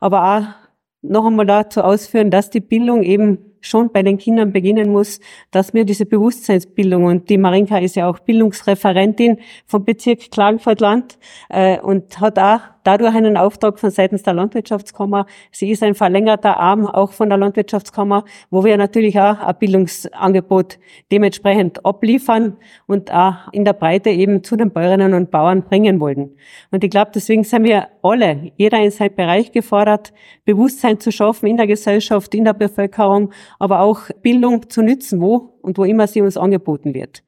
aber 0.00 0.36
auch 0.36 0.68
noch 1.02 1.26
einmal 1.26 1.46
dazu 1.46 1.82
ausführen, 1.82 2.30
dass 2.30 2.50
die 2.50 2.60
Bildung 2.60 3.02
eben 3.02 3.47
schon 3.60 3.90
bei 3.92 4.02
den 4.02 4.18
Kindern 4.18 4.52
beginnen 4.52 4.90
muss, 4.90 5.20
dass 5.50 5.74
wir 5.74 5.84
diese 5.84 6.06
Bewusstseinsbildung 6.06 7.04
und 7.04 7.28
die 7.28 7.38
Marinka 7.38 7.78
ist 7.78 7.96
ja 7.96 8.08
auch 8.08 8.18
Bildungsreferentin 8.18 9.38
vom 9.66 9.84
Bezirk 9.84 10.30
Klagenfurt-Land 10.30 11.18
äh, 11.48 11.80
und 11.80 12.20
hat 12.20 12.38
auch 12.38 12.60
dadurch 12.84 13.14
einen 13.14 13.36
Auftrag 13.36 13.78
von 13.78 13.90
seitens 13.90 14.22
der 14.22 14.34
Landwirtschaftskammer. 14.34 15.26
Sie 15.50 15.70
ist 15.70 15.82
ein 15.82 15.94
verlängerter 15.94 16.58
Arm 16.58 16.86
auch 16.86 17.12
von 17.12 17.28
der 17.28 17.38
Landwirtschaftskammer, 17.38 18.24
wo 18.50 18.64
wir 18.64 18.76
natürlich 18.76 19.18
auch 19.18 19.38
ein 19.38 19.56
Bildungsangebot 19.58 20.78
dementsprechend 21.10 21.84
abliefern 21.84 22.56
und 22.86 23.12
auch 23.12 23.52
in 23.52 23.64
der 23.64 23.72
Breite 23.72 24.10
eben 24.10 24.42
zu 24.44 24.56
den 24.56 24.70
Bäuerinnen 24.70 25.14
und 25.14 25.30
Bauern 25.30 25.62
bringen 25.62 26.00
wollen. 26.00 26.36
Und 26.70 26.84
ich 26.84 26.90
glaube, 26.90 27.10
deswegen 27.14 27.44
sind 27.44 27.64
wir 27.64 27.88
alle, 28.02 28.52
jeder 28.56 28.78
in 28.78 28.90
seinem 28.90 29.14
Bereich 29.14 29.52
gefordert, 29.52 30.12
Bewusstsein 30.44 31.00
zu 31.00 31.12
schaffen 31.12 31.46
in 31.46 31.56
der 31.56 31.66
Gesellschaft, 31.66 32.34
in 32.34 32.44
der 32.44 32.54
Bevölkerung, 32.54 33.32
aber 33.58 33.80
auch 33.80 34.02
Bildung 34.22 34.68
zu 34.68 34.82
nützen, 34.82 35.20
wo 35.20 35.54
und 35.62 35.78
wo 35.78 35.84
immer 35.84 36.06
sie 36.06 36.22
uns 36.22 36.36
angeboten 36.36 36.94
wird. 36.94 37.22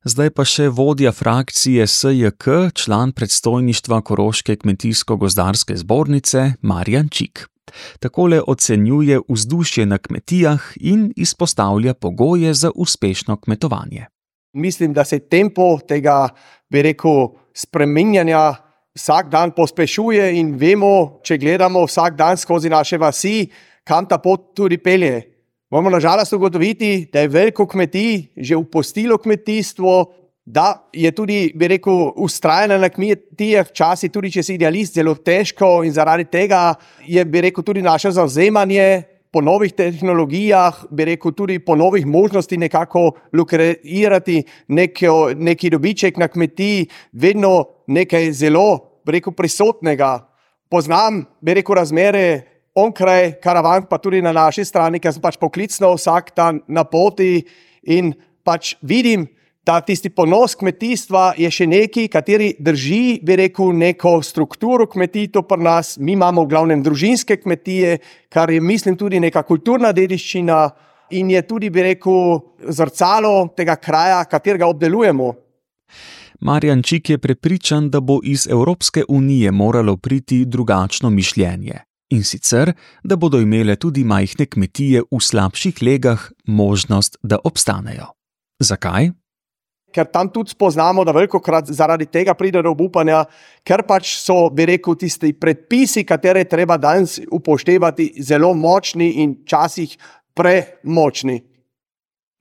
Zdaj 0.00 0.30
pa 0.32 0.46
še 0.48 0.70
vodja 0.72 1.10
frakcije 1.12 1.84
SJK, 1.84 2.70
član 2.72 3.10
predstojništva 3.12 3.98
Koroške 4.00 4.54
kmetijsko-gozdarske 4.56 5.74
zbornice 5.76 6.54
Marjan 6.64 7.10
Čik. 7.12 7.42
Takole 8.00 8.38
ocenjuje 8.40 9.18
vzdušje 9.28 9.84
na 9.86 9.98
kmetijah 10.00 10.70
in 10.80 11.10
izpostavlja 11.16 11.92
pogoje 11.94 12.54
za 12.54 12.70
uspešno 12.74 13.36
kmetovanje. 13.44 14.06
Mislim, 14.56 14.96
da 14.96 15.04
se 15.04 15.18
tempo 15.18 15.76
tega, 15.88 16.30
bi 16.70 16.82
rekel, 16.82 17.36
spremenjanja 17.52 18.54
vsak 18.96 19.28
dan 19.28 19.52
pospešuje 19.52 20.32
in 20.40 20.56
vemo, 20.56 21.20
če 21.20 21.36
gledamo 21.36 21.84
vsak 21.84 22.16
dan 22.16 22.40
skozi 22.40 22.72
naše 22.72 22.96
vasi, 22.96 23.50
kam 23.84 24.08
ta 24.08 24.16
pot 24.16 24.54
tudi 24.56 24.80
pelje. 24.80 25.29
Moramo 25.70 25.90
nažalost 25.90 26.32
ugotoviti, 26.32 27.08
da 27.12 27.20
je 27.20 27.28
veliko 27.28 27.66
kmetij 27.66 28.22
že 28.36 28.56
upustilo 28.56 29.18
kmetijstvo, 29.18 30.12
da 30.44 30.88
je 30.92 31.12
tudi, 31.12 31.52
bi 31.54 31.68
rekel, 31.68 32.10
ustrajanje 32.16 32.78
na 32.78 32.88
kmetijah, 32.88 33.68
včasih 33.68 34.10
tudi, 34.10 34.32
če 34.34 34.42
si 34.42 34.56
idealist, 34.58 34.98
zelo 34.98 35.14
težko 35.14 35.84
in 35.86 35.94
zaradi 35.94 36.26
tega 36.26 36.74
je, 37.06 37.22
bi 37.24 37.44
rekel, 37.46 37.62
tudi 37.62 37.82
naše 37.86 38.10
zauzemanje 38.10 39.02
po 39.30 39.40
novih 39.40 39.70
tehnologijah, 39.72 40.88
bi 40.90 41.06
rekel, 41.12 41.36
tudi 41.38 41.60
po 41.62 41.78
novih 41.78 42.06
možnosti 42.06 42.58
nekako 42.58 43.12
lukreirati 43.32 44.42
neko, 44.74 45.30
neki 45.36 45.70
dobiček 45.70 46.18
na 46.18 46.28
kmetiji, 46.28 46.88
vedno 47.12 47.68
nekaj 47.86 48.32
zelo, 48.32 48.98
bi 49.06 49.20
rekel, 49.20 49.38
prisotnega. 49.38 50.16
Poznam, 50.70 51.28
bi 51.40 51.54
rekel, 51.54 51.78
razmere 51.78 52.26
onkraj 52.84 53.34
karavan, 53.42 53.86
pa 53.90 53.98
tudi 53.98 54.22
na 54.22 54.32
naši 54.32 54.64
strani, 54.64 55.00
ker 55.00 55.12
sem 55.14 55.22
pač 55.22 55.38
poklicno 55.40 55.92
vsak 55.94 56.32
dan 56.36 56.62
na 56.68 56.84
poti 56.84 57.40
in 57.82 58.14
pač 58.44 58.74
vidim, 58.82 59.28
da 59.66 59.80
tisti 59.80 60.10
ponos 60.10 60.56
kmetijstva 60.58 61.34
je 61.38 61.50
še 61.52 61.66
neki, 61.68 62.06
kateri 62.10 62.54
drži, 62.58 63.20
bi 63.22 63.36
rekel, 63.38 63.74
neko 63.76 64.16
strukturo 64.24 64.86
kmetijstva 64.90 65.42
pri 65.46 65.62
nas. 65.62 65.96
Mi 65.98 66.16
imamo 66.16 66.46
v 66.46 66.50
glavnem 66.50 66.82
družinske 66.82 67.36
kmetije, 67.42 67.98
kar 68.32 68.50
je, 68.50 68.60
mislim, 68.60 68.96
tudi 68.96 69.20
neka 69.20 69.42
kulturna 69.46 69.92
dediščina 69.92 70.62
in 71.18 71.30
je 71.34 71.42
tudi, 71.46 71.70
bi 71.70 71.84
rekel, 71.90 72.40
zrcalo 72.72 73.50
tega 73.56 73.76
kraja, 73.76 74.24
katerega 74.30 74.66
obdelujemo. 74.70 75.30
Marjan 76.40 76.82
Čik 76.82 77.10
je 77.12 77.18
prepričan, 77.20 77.90
da 77.92 78.00
bo 78.00 78.18
iz 78.24 78.46
Evropske 78.48 79.04
unije 79.08 79.50
moralo 79.52 79.96
priti 79.96 80.44
drugačno 80.48 81.10
mišljenje 81.10 81.89
in 82.10 82.24
sicer, 82.24 82.74
da 83.04 83.16
bodo 83.16 83.40
imele 83.40 83.76
tudi 83.76 84.04
majhne 84.04 84.46
kmetije 84.46 85.06
v 85.10 85.20
slabših 85.20 85.82
legah 85.82 86.30
možnost, 86.46 87.16
da 87.22 87.38
obstanejo. 87.44 88.12
Zakaj? 88.60 89.12
ker 89.92 90.06
tam 90.06 90.28
tudi 90.30 90.54
spoznamo, 90.54 91.04
da 91.04 91.12
veliko 91.12 91.40
krat 91.42 91.70
zaradi 91.74 92.06
tega 92.06 92.34
pride 92.34 92.62
do 92.62 92.72
obupanja, 92.72 93.24
ker 93.66 93.82
pač 93.86 94.14
so, 94.22 94.48
bi 94.54 94.66
rekel, 94.70 94.96
tisti 94.98 95.32
predpisi, 95.34 96.04
katere 96.06 96.44
treba 96.48 96.78
danes 96.80 97.18
upoštevati, 97.30 98.12
zelo 98.22 98.52
močni 98.54 99.10
in 99.24 99.34
včasih 99.42 99.96
premočni. 100.34 101.40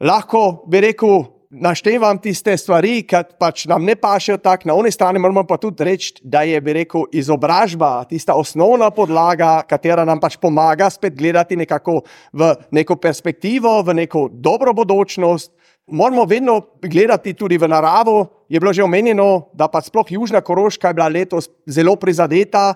Lahko 0.06 0.64
bi 0.70 0.84
rekel, 0.86 1.24
naštevam 1.50 2.18
tiste 2.22 2.54
stvari, 2.58 3.02
ki 3.10 3.22
pač 3.42 3.66
nam 3.70 3.84
ne 3.86 3.96
pašejo 3.98 4.38
tako, 4.42 4.70
na 4.70 4.76
oni 4.78 4.92
strani 4.94 5.20
moramo 5.20 5.44
pa 5.50 5.58
tudi 5.58 5.84
reči, 5.84 6.14
da 6.22 6.44
je, 6.46 6.60
bi 6.62 6.74
rekel, 6.78 7.08
izobražba 7.12 8.04
tista 8.10 8.36
osnovna 8.38 8.92
podlaga, 8.94 9.60
katera 9.70 10.06
nam 10.06 10.22
pač 10.22 10.38
pomaga 10.38 10.90
spet 10.94 11.18
gledati 11.18 11.58
nekako 11.58 12.02
v 12.34 12.54
neko 12.72 13.00
perspektivo, 13.02 13.82
v 13.84 13.98
neko 14.04 14.30
dobro 14.32 14.74
bodočnost. 14.74 15.52
Moramo 15.90 16.26
vedno 16.30 16.62
gledati 16.86 17.34
tudi 17.34 17.58
v 17.58 17.68
naravo. 17.68 18.46
Je 18.50 18.60
bilo 18.60 18.74
že 18.74 18.86
omenjeno, 18.86 19.50
da 19.54 19.68
pa 19.68 19.82
sploh 19.82 20.06
Južna 20.06 20.42
Koroška 20.42 20.88
je 20.90 20.94
bila 20.94 21.08
letos 21.10 21.50
zelo 21.66 21.96
prizadeta 21.96 22.76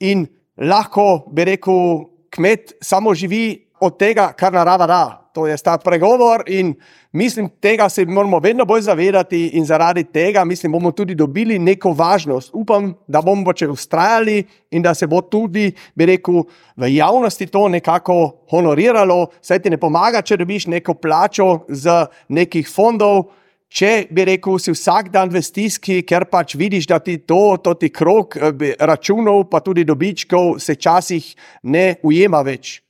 in 0.00 0.26
lahko, 0.60 1.24
bi 1.32 1.44
rekel, 1.44 2.04
kmet 2.30 2.76
samo 2.84 3.14
živi 3.16 3.69
od 3.80 3.98
tega, 3.98 4.32
kar 4.36 4.52
narava 4.52 4.86
da. 4.86 5.02
To 5.32 5.46
je 5.46 5.56
ta 5.62 5.76
pregovor 5.78 6.42
in 6.46 6.74
mislim, 7.12 7.48
tega 7.60 7.88
se 7.88 8.04
moramo 8.04 8.38
vedno 8.38 8.64
bolj 8.64 8.80
zavedati 8.80 9.46
in 9.46 9.64
zaradi 9.64 10.04
tega 10.04 10.44
mislim, 10.44 10.72
bomo 10.72 10.90
tudi 10.92 11.14
dobili 11.14 11.58
neko 11.58 11.92
važnost. 11.92 12.50
Upam, 12.52 12.94
da 13.06 13.22
bomo 13.22 13.44
pač 13.44 13.62
ustrajali 13.62 14.44
in 14.70 14.82
da 14.82 14.94
se 14.94 15.06
bo 15.06 15.20
tudi, 15.20 15.72
bi 15.94 16.06
rekel, 16.06 16.42
v 16.76 16.94
javnosti 16.94 17.46
to 17.46 17.68
nekako 17.68 18.46
honoriralo. 18.50 19.26
Saj 19.40 19.62
ti 19.62 19.70
ne 19.70 19.78
pomaga, 19.78 20.22
če 20.22 20.36
dobiš 20.36 20.66
neko 20.66 20.94
plačo 20.94 21.60
z 21.68 22.06
nekih 22.28 22.68
fondov. 22.68 23.30
Če 23.70 24.08
bi 24.10 24.24
rekel, 24.26 24.58
si 24.58 24.72
vsak 24.74 25.12
dan 25.14 25.30
v 25.30 25.38
stiski, 25.46 26.00
ker 26.02 26.24
pač 26.26 26.56
vidiš, 26.58 26.88
da 26.90 26.98
ti 26.98 27.20
to, 27.22 27.54
to 27.62 27.76
ti 27.78 27.92
krok 27.94 28.34
računov, 28.82 29.44
pa 29.46 29.60
tudi 29.62 29.86
dobičkov, 29.86 30.58
se 30.58 30.74
časih 30.74 31.28
ne 31.62 32.00
ujema 32.02 32.42
več. 32.42 32.80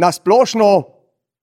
Na 0.00 0.12
splošno 0.12 0.82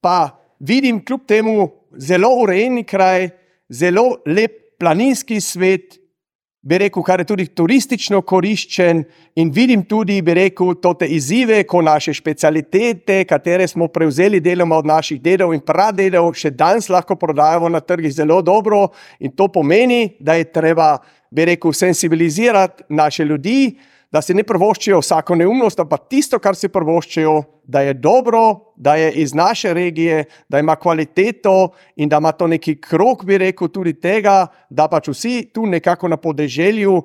pa 0.02 0.40
vidim 0.60 1.04
kljub 1.06 1.26
temu 1.28 1.70
zelo 1.98 2.30
urejen 2.42 2.84
kraj, 2.84 3.30
zelo 3.70 4.16
lep 4.26 4.80
planinski 4.80 5.42
svet, 5.42 6.00
bi 6.62 6.78
rekel, 6.78 7.04
kar 7.04 7.22
je 7.22 7.28
tudi 7.30 7.46
turistično 7.56 8.22
koriščen 8.28 9.04
in 9.40 9.52
vidim 9.54 9.84
tudi, 9.88 10.18
bi 10.26 10.34
rekel, 10.36 10.74
te 11.00 11.08
izzive, 11.08 11.62
ko 11.70 11.82
naše 11.86 12.14
specialitete, 12.18 13.22
katere 13.30 13.68
smo 13.68 13.88
prevzeli 13.88 14.42
deloma 14.44 14.80
od 14.82 14.90
naših 14.90 15.22
dedov 15.22 15.54
in 15.56 15.62
pradedov, 15.62 16.34
še 16.34 16.52
danes 16.52 16.90
lahko 16.90 17.16
prodajamo 17.16 17.70
na 17.70 17.80
trgih 17.80 18.14
zelo 18.14 18.42
dobro 18.42 18.88
in 19.20 19.32
to 19.32 19.48
pomeni, 19.54 20.18
da 20.20 20.36
je 20.36 20.50
treba, 20.52 20.98
bi 21.32 21.46
rekel, 21.54 21.74
sensibilizirati 21.74 22.90
naše 22.90 23.26
ljudi, 23.26 23.78
da 24.12 24.22
si 24.22 24.34
ne 24.34 24.44
prvoščijo 24.48 25.02
vsako 25.02 25.36
neumnost, 25.36 25.80
ampak 25.80 26.08
tisto, 26.10 26.40
kar 26.40 26.56
si 26.56 26.70
prvoščijo, 26.72 27.36
da 27.68 27.82
je 27.84 27.94
dobro, 27.94 28.74
da 28.76 28.96
je 28.96 29.12
iz 29.24 29.34
naše 29.36 29.74
regije, 29.74 30.24
da 30.50 30.60
ima 30.60 30.76
kvaliteto 30.76 31.74
in 31.96 32.10
da 32.10 32.18
ima 32.18 32.32
to 32.32 32.48
neki 32.48 32.78
krok, 32.82 33.26
bi 33.26 33.38
rekel, 33.38 33.68
tudi 33.68 33.94
tega, 34.00 34.48
da 34.70 34.88
pač 34.88 35.12
vsi 35.12 35.50
tu 35.54 35.66
nekako 35.66 36.08
na 36.08 36.18
podeželju 36.18 37.02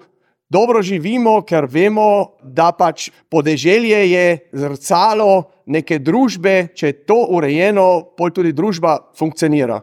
dobro 0.52 0.82
živimo, 0.82 1.40
ker 1.49 1.66
vemo, 1.71 2.37
da 2.42 2.71
pač 2.76 3.09
podeželje 3.32 4.02
je 4.11 4.26
zrcalo 4.52 5.49
neke 5.66 5.99
družbe, 5.99 6.75
če 6.76 6.90
je 6.90 6.99
to 7.09 7.16
urejeno, 7.32 7.87
pol 8.18 8.30
tudi 8.35 8.52
družba 8.52 8.99
funkcionira. 9.18 9.80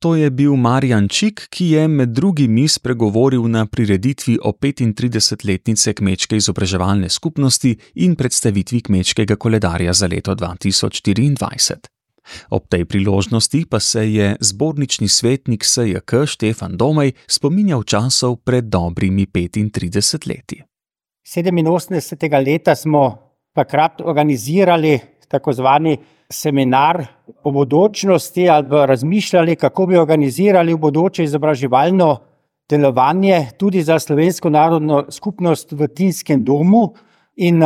To 0.00 0.14
je 0.16 0.30
bil 0.32 0.56
Marjan 0.56 1.08
Čik, 1.12 1.42
ki 1.52 1.64
je 1.76 1.82
med 1.88 2.14
drugimi 2.16 2.64
spregovoril 2.68 3.44
na 3.52 3.66
prireditvi 3.68 4.38
o 4.40 4.54
35-letnice 4.56 5.92
Kmečke 5.92 6.38
izobraževalne 6.40 7.10
skupnosti 7.12 7.74
in 8.00 8.14
predstavitvi 8.16 8.80
Kmečkega 8.80 9.36
koledarja 9.36 9.92
za 9.92 10.08
leto 10.08 10.32
2024. 10.32 11.76
Ob 12.48 12.64
tej 12.72 12.86
priložnosti 12.88 13.60
pa 13.68 13.80
se 13.80 14.06
je 14.12 14.36
zbornični 14.40 15.08
svetnik 15.08 15.64
SJK 15.64 16.24
Štefan 16.26 16.80
Domej 16.80 17.12
spominjal 17.28 17.84
časov 17.84 18.40
pred 18.40 18.72
dobrimi 18.72 19.26
35 19.28 20.28
leti. 20.28 20.62
87. 21.28 22.46
leta 22.46 22.72
smo 22.74 23.18
takrat 23.52 24.00
organizirali 24.00 24.96
tako 25.28 25.52
zvani 25.52 25.98
seminar 26.30 27.06
o 27.42 27.50
bodočnosti 27.50 28.48
ali 28.48 28.86
razmišljali, 28.86 29.56
kako 29.56 29.86
bi 29.86 29.98
organizirali 29.98 30.74
v 30.74 30.78
bodoče 30.78 31.24
izobraževalno 31.24 32.16
delovanje 32.70 33.46
tudi 33.58 33.82
za 33.82 33.98
slovensko 33.98 34.50
narodno 34.50 35.04
skupnost 35.10 35.72
v 35.72 35.88
Tinskem 35.88 36.44
domu. 36.44 36.94
In 37.36 37.64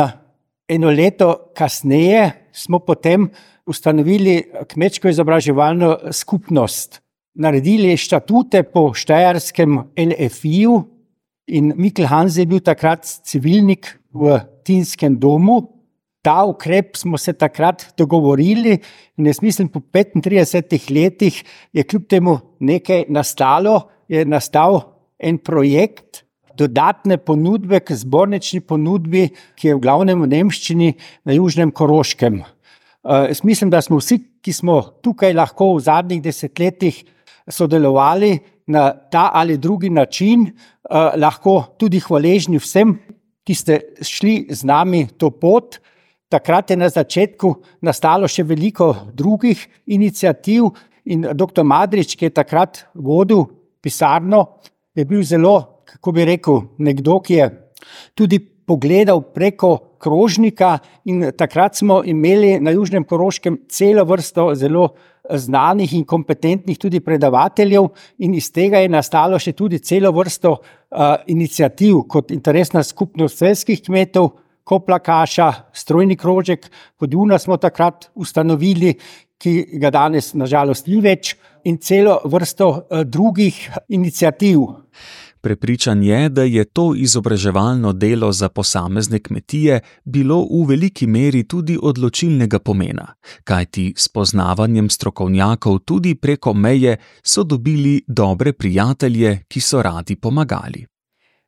eno 0.67 0.89
leto 0.89 1.51
kasneje 1.55 2.31
smo 2.51 2.79
potem 2.79 3.29
ustanovili 3.65 4.43
kmečko 4.67 5.09
izobraževalno 5.09 5.97
skupnost. 6.11 7.01
Naredili 7.35 7.97
štatute 7.97 8.63
po 8.63 8.93
Štajerskem 8.93 9.77
LFI-ju 9.97 10.83
in 11.47 11.73
Mikl 11.75 12.07
Hans 12.09 12.37
je 12.37 12.45
bil 12.45 12.59
takrat 12.63 13.05
civilnik 13.05 13.91
v 14.13 14.39
Tinskem 14.63 15.19
domu 15.19 15.59
ta 16.25 16.41
ukrep 16.49 16.97
smo 16.97 17.17
se 17.21 17.33
takrat 17.33 17.85
dogovorili, 17.97 18.79
in 19.17 19.29
jaz 19.29 19.41
mislim, 19.41 19.69
po 19.69 19.79
35 19.79 20.89
letih 20.89 21.43
je 21.73 21.83
kljub 21.83 22.07
temu 22.09 22.39
nekaj 22.59 23.05
nastalo, 23.09 23.89
je 24.07 24.25
nastal 24.25 24.81
en 25.19 25.37
projekt. 25.37 26.23
Dodatne 26.57 27.17
ponudbe 27.17 27.81
k 27.83 27.93
zbornični 27.99 28.61
ponudbi, 28.63 29.27
ki 29.59 29.67
je 29.67 29.75
v 29.75 29.83
glavnem 29.83 30.21
v 30.23 30.29
Nemščini 30.31 30.93
na 31.27 31.35
Južnem 31.35 31.71
Koroškem. 31.75 32.39
Uh, 32.39 33.27
jaz 33.29 33.43
mislim, 33.43 33.69
da 33.69 33.81
smo 33.83 33.99
vsi, 33.99 34.21
ki 34.41 34.53
smo 34.55 34.79
tukaj 35.03 35.35
lahko 35.35 35.73
v 35.75 35.83
zadnjih 35.83 36.21
desetletjih 36.23 37.03
sodelovali 37.51 38.37
na 38.71 38.87
ta 39.11 39.29
ali 39.35 39.59
drugi 39.61 39.91
način, 39.91 40.47
uh, 40.47 41.11
lahko 41.19 41.75
tudi 41.77 41.99
hvaležni 41.99 42.57
vsem, 42.57 42.95
ki 43.45 43.53
ste 43.53 43.81
šli 44.01 44.47
z 44.49 44.65
nami 44.65 45.05
to 45.19 45.29
pot. 45.29 45.77
Takrat 46.35 46.69
je 46.69 46.75
na 46.75 46.89
začetku 46.91 47.53
nastalo 47.81 48.27
še 48.27 48.43
veliko 48.43 48.89
drugih 49.15 49.61
inicijativ, 49.87 50.67
in 51.05 51.25
dr. 51.33 51.63
Madrič, 51.63 52.15
ki 52.17 52.27
je 52.27 52.35
takrat 52.35 52.85
vodil 52.93 53.45
pisarno, 53.81 54.59
je 54.95 55.05
bil 55.05 55.23
zelo, 55.23 55.83
kako 55.85 56.13
bi 56.15 56.25
rekel, 56.25 56.61
nekdo, 56.81 57.19
ki 57.21 57.39
je 57.39 57.49
tudi 58.17 58.39
pogledal 58.39 59.21
preko 59.33 59.95
krožnika. 60.01 60.79
In 61.05 61.29
takrat 61.37 61.77
smo 61.77 62.01
imeli 62.05 62.57
na 62.59 62.73
Južnem 62.73 63.05
Koroškem 63.05 63.61
celo 63.69 64.05
vrsto 64.05 64.49
zelo 64.57 64.89
znanih 65.29 65.93
in 65.97 66.05
kompetentnih 66.05 66.77
tudi 66.77 66.99
predavateljev, 67.01 67.87
in 68.21 68.33
iz 68.37 68.51
tega 68.53 68.81
je 68.81 68.89
nastalo 68.89 69.39
še 69.41 69.53
tudi 69.57 69.79
celo 69.79 70.11
vrsto 70.13 70.57
uh, 70.57 71.15
inicijativ 71.27 72.03
kot 72.09 72.33
interesna 72.33 72.83
skupnost 72.83 73.41
svetskih 73.41 73.81
kmetov. 73.85 74.33
Koplakaša, 74.65 75.51
strojni 75.73 76.17
krožek, 76.17 76.71
podjuna 76.97 77.37
smo 77.39 77.57
takrat 77.57 78.09
ustanovili, 78.15 78.95
ki 79.37 79.79
ga 79.81 79.91
danes 79.93 80.33
nažalost 80.33 80.87
ni 80.89 80.97
več, 81.05 81.35
in 81.65 81.77
celo 81.77 82.19
vrsto 82.25 82.87
eh, 82.89 83.03
drugih 83.03 83.69
inicijativ. 83.87 84.59
Prepričan 85.41 86.03
je, 86.03 86.29
da 86.29 86.43
je 86.43 86.63
to 86.65 86.95
izobraževalno 86.97 87.93
delo 87.93 88.31
za 88.31 88.49
posamezne 88.49 89.19
kmetije 89.19 89.79
bilo 90.03 90.39
v 90.41 90.63
veliki 90.69 91.07
meri 91.07 91.43
tudi 91.43 91.77
odločilnega 91.81 92.59
pomena, 92.59 93.05
kajti 93.43 93.93
s 93.97 94.09
poznavanjem 94.09 94.89
strokovnjakov 94.89 95.79
tudi 95.79 96.15
preko 96.15 96.53
meje 96.53 96.97
so 97.23 97.43
dobili 97.43 98.01
dobre 98.07 98.53
prijatelje, 98.53 99.37
ki 99.47 99.61
so 99.61 99.81
radi 99.81 100.15
pomagali. 100.15 100.85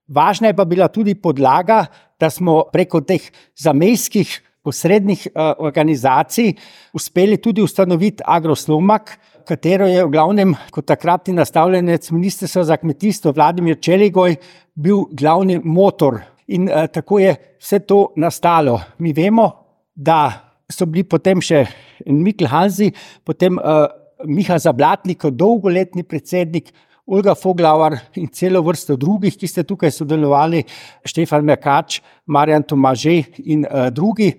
Važna 0.08 0.48
je 0.48 0.56
pa 0.56 0.66
bila 0.66 0.88
tudi 0.88 1.16
podlaga, 1.16 1.86
da 2.20 2.30
smo 2.30 2.64
preko 2.72 3.02
teh 3.02 3.22
zamejskih 3.60 4.42
posrednih 4.64 5.28
uh, 5.28 5.52
organizacij 5.64 6.54
uspeli 6.94 7.38
tudi 7.38 7.62
ustanoviti 7.62 8.24
Agroslomak, 8.26 9.18
katero 9.48 9.88
je 9.88 10.04
v 10.04 10.12
glavnem 10.12 10.56
kot 10.72 10.88
takratni 10.88 11.36
nastavljenec 11.38 12.10
Ministrstva 12.12 12.64
za 12.68 12.78
kmetijstvo 12.78 13.32
Vladimir 13.32 13.80
Čeligoj 13.82 14.36
bil 14.76 15.06
glavni 15.12 15.60
motor. 15.64 16.20
In 16.48 16.68
uh, 16.68 16.88
tako 16.92 17.20
je 17.20 17.36
vse 17.60 17.80
to 17.80 18.12
nastalo. 18.16 18.80
Mi 19.00 19.14
vemo, 19.14 19.52
da 19.96 20.48
so 20.72 20.86
bili 20.86 21.04
potem 21.04 21.42
še 21.44 21.66
Mikl 22.06 22.48
Hanzi, 22.52 22.92
potem 23.24 23.60
uh, 23.60 23.88
Miha 24.28 24.60
Zablatnik, 24.60 25.28
dolgoletni 25.32 26.04
predsednik 26.04 26.72
Olga 27.08 27.36
Foglauer 27.36 27.96
in 28.20 28.28
celo 28.28 28.60
vrsto 28.66 28.98
drugih, 29.00 29.38
ki 29.40 29.48
ste 29.48 29.64
tukaj 29.64 29.94
sodelovali, 29.96 30.64
Štefan 31.08 31.46
Mekač, 31.48 32.02
Marjan 32.28 32.66
Tomaže 32.68 33.22
in 33.48 33.64
uh, 33.64 33.88
drugi, 33.96 34.34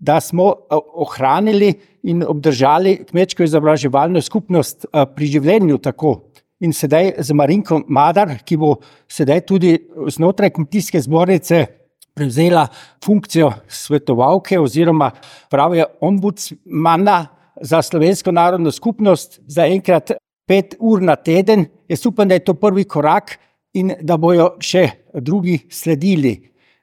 da 0.00 0.20
smo 0.24 0.46
uh, 0.48 0.78
ohranili 1.04 1.74
in 2.08 2.24
obdržali 2.24 3.02
kmečko 3.04 3.44
izobraževalno 3.44 4.22
skupnost 4.24 4.86
uh, 4.86 5.04
pri 5.04 5.28
življenju 5.36 5.78
tako. 5.78 6.20
in 6.64 6.72
sedaj 6.72 7.18
z 7.18 7.34
Marinko 7.36 7.82
Madar, 7.88 8.38
ki 8.46 8.56
bo 8.56 8.76
sedaj 9.10 9.42
tudi 9.44 9.74
znotraj 10.08 10.52
kmetijske 10.54 11.00
zbornice 11.02 11.66
prevzela 12.14 12.68
funkcijo 13.04 13.50
svetovalke 13.68 14.56
oziroma 14.60 15.10
pravijo 15.50 15.86
ombudsmana 16.00 17.26
za 17.60 17.82
slovensko 17.82 18.32
narodno 18.32 18.70
skupnost 18.70 19.40
za 19.46 19.66
enkrat 19.66 20.14
pet 20.46 20.76
ur 20.80 21.02
na 21.02 21.16
teden. 21.16 21.66
Jaz 21.88 22.06
upam, 22.06 22.28
da 22.28 22.34
je 22.34 22.44
to 22.44 22.54
prvi 22.54 22.84
korak 22.84 23.38
in 23.74 23.92
da 24.00 24.16
bojo 24.16 24.54
še 24.62 24.88
drugi 25.14 25.58
sledili. 25.70 26.36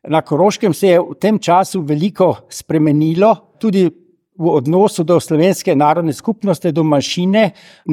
Na 0.09 0.21
Koroškem 0.25 0.73
se 0.73 0.95
je 0.95 1.01
v 1.01 1.15
tem 1.21 1.37
času 1.39 1.83
veliko 1.85 2.33
spremenilo, 2.49 3.35
tudi 3.61 3.85
v 4.41 4.49
odnosu 4.49 5.03
do 5.05 5.19
slovenske 5.21 5.75
narodne 5.77 6.13
skupnosti, 6.13 6.71
do 6.73 6.83
manjšine, 6.87 7.43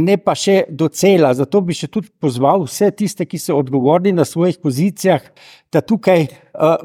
ne 0.00 0.16
pa 0.16 0.32
še 0.38 0.62
do 0.70 0.88
cela. 0.88 1.34
Zato 1.36 1.60
bi 1.60 1.76
še 1.76 1.90
tudi 1.92 2.08
pozval 2.20 2.64
vse 2.64 2.88
tiste, 2.96 3.26
ki 3.28 3.40
so 3.40 3.58
odgovorni 3.60 4.14
na 4.16 4.24
svojih 4.24 4.56
pozicijah, 4.62 5.20
da 5.72 5.84
tukaj 5.84 6.24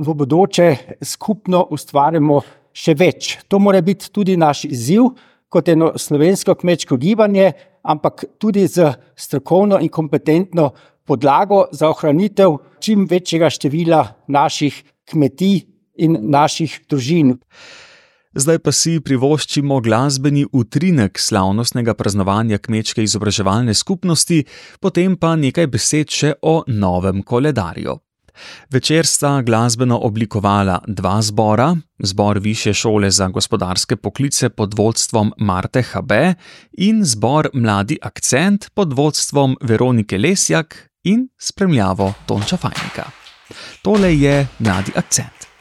v 0.03 0.17
bodoče 0.19 0.67
skupno 1.07 1.63
ustvarjamo 1.71 2.41
še 2.75 2.97
več. 2.99 3.37
To 3.47 3.61
mora 3.63 3.79
biti 3.85 4.11
tudi 4.11 4.35
naš 4.35 4.65
izziv, 4.67 5.13
kot 5.53 5.69
eno 5.69 5.93
slovensko 6.01 6.57
kmečko 6.59 6.97
gibanje, 6.97 7.53
ampak 7.83 8.25
tudi 8.39 8.67
z 8.67 8.93
strokovno 9.15 9.79
in 9.79 9.89
kompetentno 9.89 10.71
podlago 11.05 11.65
za 11.71 11.89
ohranitev 11.89 12.57
čim 12.79 13.07
večjega 13.09 13.49
števila 13.49 14.07
naših 14.27 14.83
kmetij 15.09 15.61
in 15.95 16.17
naših 16.21 16.79
družin. 16.89 17.37
Zdaj 18.33 18.59
pa 18.65 18.71
si 18.73 18.97
privoščimo 18.97 19.77
glasbeni 19.85 20.47
utrinek 20.57 21.19
slavnostnega 21.21 21.93
praznovanja 21.93 22.57
kmečke 22.57 23.03
izobraževalne 23.05 23.75
skupnosti, 23.77 24.39
potem 24.81 25.17
pa 25.21 25.35
nekaj 25.37 25.69
besed 25.69 26.09
še 26.09 26.33
o 26.41 26.63
novem 26.67 27.21
koledarju. 27.21 27.99
Večer 28.69 29.05
sta 29.05 29.41
glasbeno 29.41 29.97
oblikovala 29.97 30.81
dva 30.87 31.21
zbora, 31.21 31.75
zbor 31.99 32.39
Više 32.39 32.73
šole 32.73 33.11
za 33.11 33.27
gospodarske 33.27 33.95
poklice 33.95 34.49
pod 34.49 34.73
vodstvom 34.77 35.33
Marte 35.37 35.81
HB 35.81 36.11
in 36.71 37.05
zbor 37.05 37.49
Mladi 37.53 37.97
akcent 38.01 38.69
pod 38.73 38.93
vodstvom 38.93 39.57
Veronike 39.61 40.17
Lesjak 40.17 40.89
in 41.03 41.27
spremljavo 41.37 42.13
Tonča 42.25 42.57
Fajnika. 42.57 43.03
Tole 43.81 44.19
je 44.19 44.47
Mladi 44.59 44.91
akcent. 44.95 45.53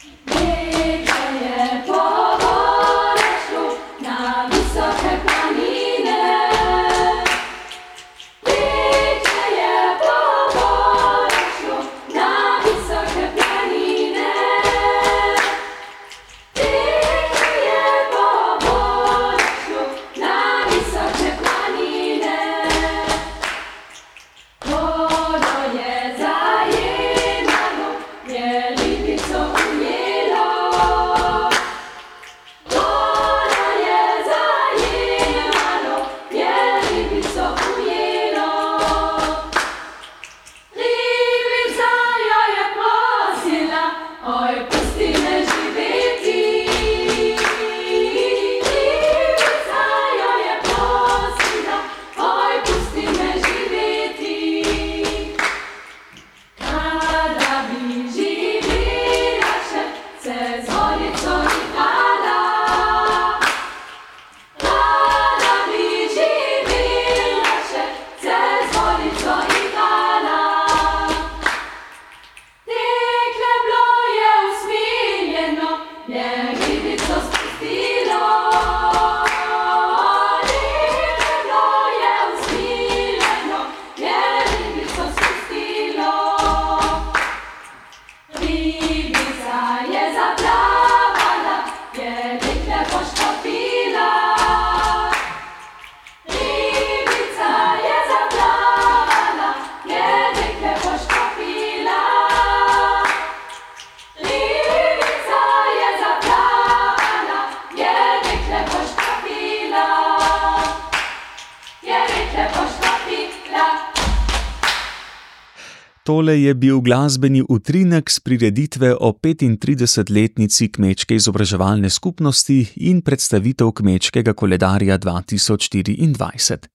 Tole 116.23 116.43
je 116.43 116.55
bil 116.55 116.81
glasbeni 116.81 117.43
utrinek 117.49 118.11
s 118.11 118.21
prireditve 118.21 118.93
o 118.95 119.09
35-letnici 119.11 120.69
kmečke 120.71 121.17
izobraževalne 121.19 121.89
skupnosti 121.91 122.59
in 122.77 123.01
predstavitev 123.03 123.73
kmečkega 123.75 124.33
koledarja 124.33 124.99
2024. 125.03 126.69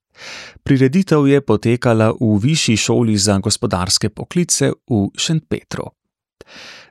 Prireditev 0.64 1.28
je 1.32 1.40
potekala 1.42 2.10
v 2.20 2.32
Višji 2.44 2.76
šoli 2.78 3.16
za 3.18 3.38
gospodarske 3.40 4.10
poklice 4.10 4.74
v 4.90 5.00
Šentpetru. 5.16 5.86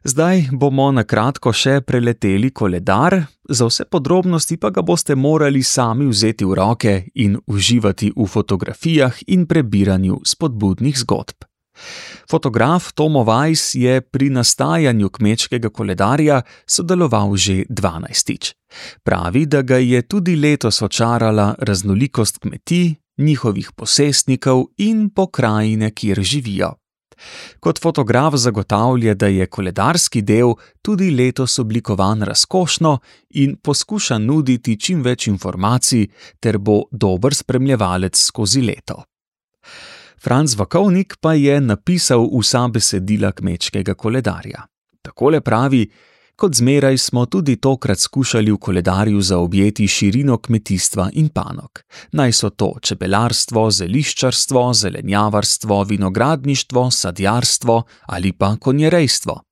Zdaj 0.04 0.48
bomo 0.52 0.86
na 0.96 1.04
kratko 1.04 1.52
še 1.52 1.82
preleteli 1.84 2.54
koledar, 2.56 3.18
za 3.48 3.68
vse 3.68 3.84
podrobnosti 3.84 4.56
pa 4.56 4.70
ga 4.70 4.80
boste 4.80 5.12
morali 5.14 5.60
sami 5.62 6.08
vzeti 6.08 6.48
v 6.48 6.56
roke 6.56 6.94
in 7.20 7.36
uživati 7.46 8.14
v 8.16 8.26
fotografijah 8.26 9.20
in 9.26 9.44
prebiranju 9.44 10.22
spodbudnih 10.24 10.96
zgodb. 11.04 11.45
Fotograf 12.30 12.92
Tomo 12.92 13.24
Weiss 13.24 13.74
je 13.74 14.00
pri 14.00 14.30
nastajanju 14.30 15.10
kmečkega 15.10 15.70
koledarja 15.70 16.42
sodeloval 16.66 17.36
že 17.36 17.64
dvanajstič. 17.68 18.54
Pravi, 19.02 19.46
da 19.46 19.62
ga 19.62 19.76
je 19.76 20.02
tudi 20.02 20.36
letos 20.36 20.82
očarala 20.82 21.54
raznolikost 21.58 22.38
kmetij, 22.38 22.94
njihovih 23.18 23.72
posestnikov 23.76 24.66
in 24.76 25.10
pokrajine, 25.10 25.90
kjer 25.90 26.22
živijo. 26.22 26.74
Kot 27.60 27.80
fotograf 27.80 28.34
zagotavlja, 28.36 29.14
da 29.14 29.26
je 29.26 29.46
koledarski 29.46 30.22
del 30.22 30.54
tudi 30.82 31.10
letos 31.10 31.58
oblikovan 31.58 32.22
razkošno 32.22 32.98
in 33.30 33.56
poskuša 33.56 34.18
nuditi 34.18 34.76
čim 34.80 35.02
več 35.02 35.26
informacij, 35.26 36.06
ter 36.40 36.58
bo 36.58 36.82
dober 36.90 37.34
spremljevalec 37.34 38.18
skozi 38.20 38.60
leto. 38.60 39.02
Franz 40.26 40.58
Vakovnik 40.58 41.14
pa 41.20 41.34
je 41.34 41.60
napisal 41.60 42.24
vsa 42.38 42.68
besedila 42.68 43.30
kmečkega 43.32 43.94
koledarja. 43.94 44.64
Takole 45.02 45.40
pravi: 45.40 45.90
Kot 46.36 46.54
zmeraj 46.54 46.98
smo 46.98 47.26
tudi 47.26 47.56
tokrat 47.56 47.98
skušali 47.98 48.50
v 48.52 48.58
koledarju 48.58 49.20
zaobjeti 49.20 49.86
širino 49.88 50.38
kmetijstva 50.38 51.10
in 51.12 51.28
panog. 51.28 51.80
Naj 52.12 52.32
so 52.32 52.50
to 52.50 52.72
čebelarstvo, 52.82 53.70
zeliščarstvo, 53.70 54.72
zelenjavarstvo, 54.74 55.82
vinogradništvo, 55.82 56.90
sadjarstvo 56.90 57.82
ali 58.06 58.32
pa 58.32 58.56
konjerejstvo. 58.56 59.45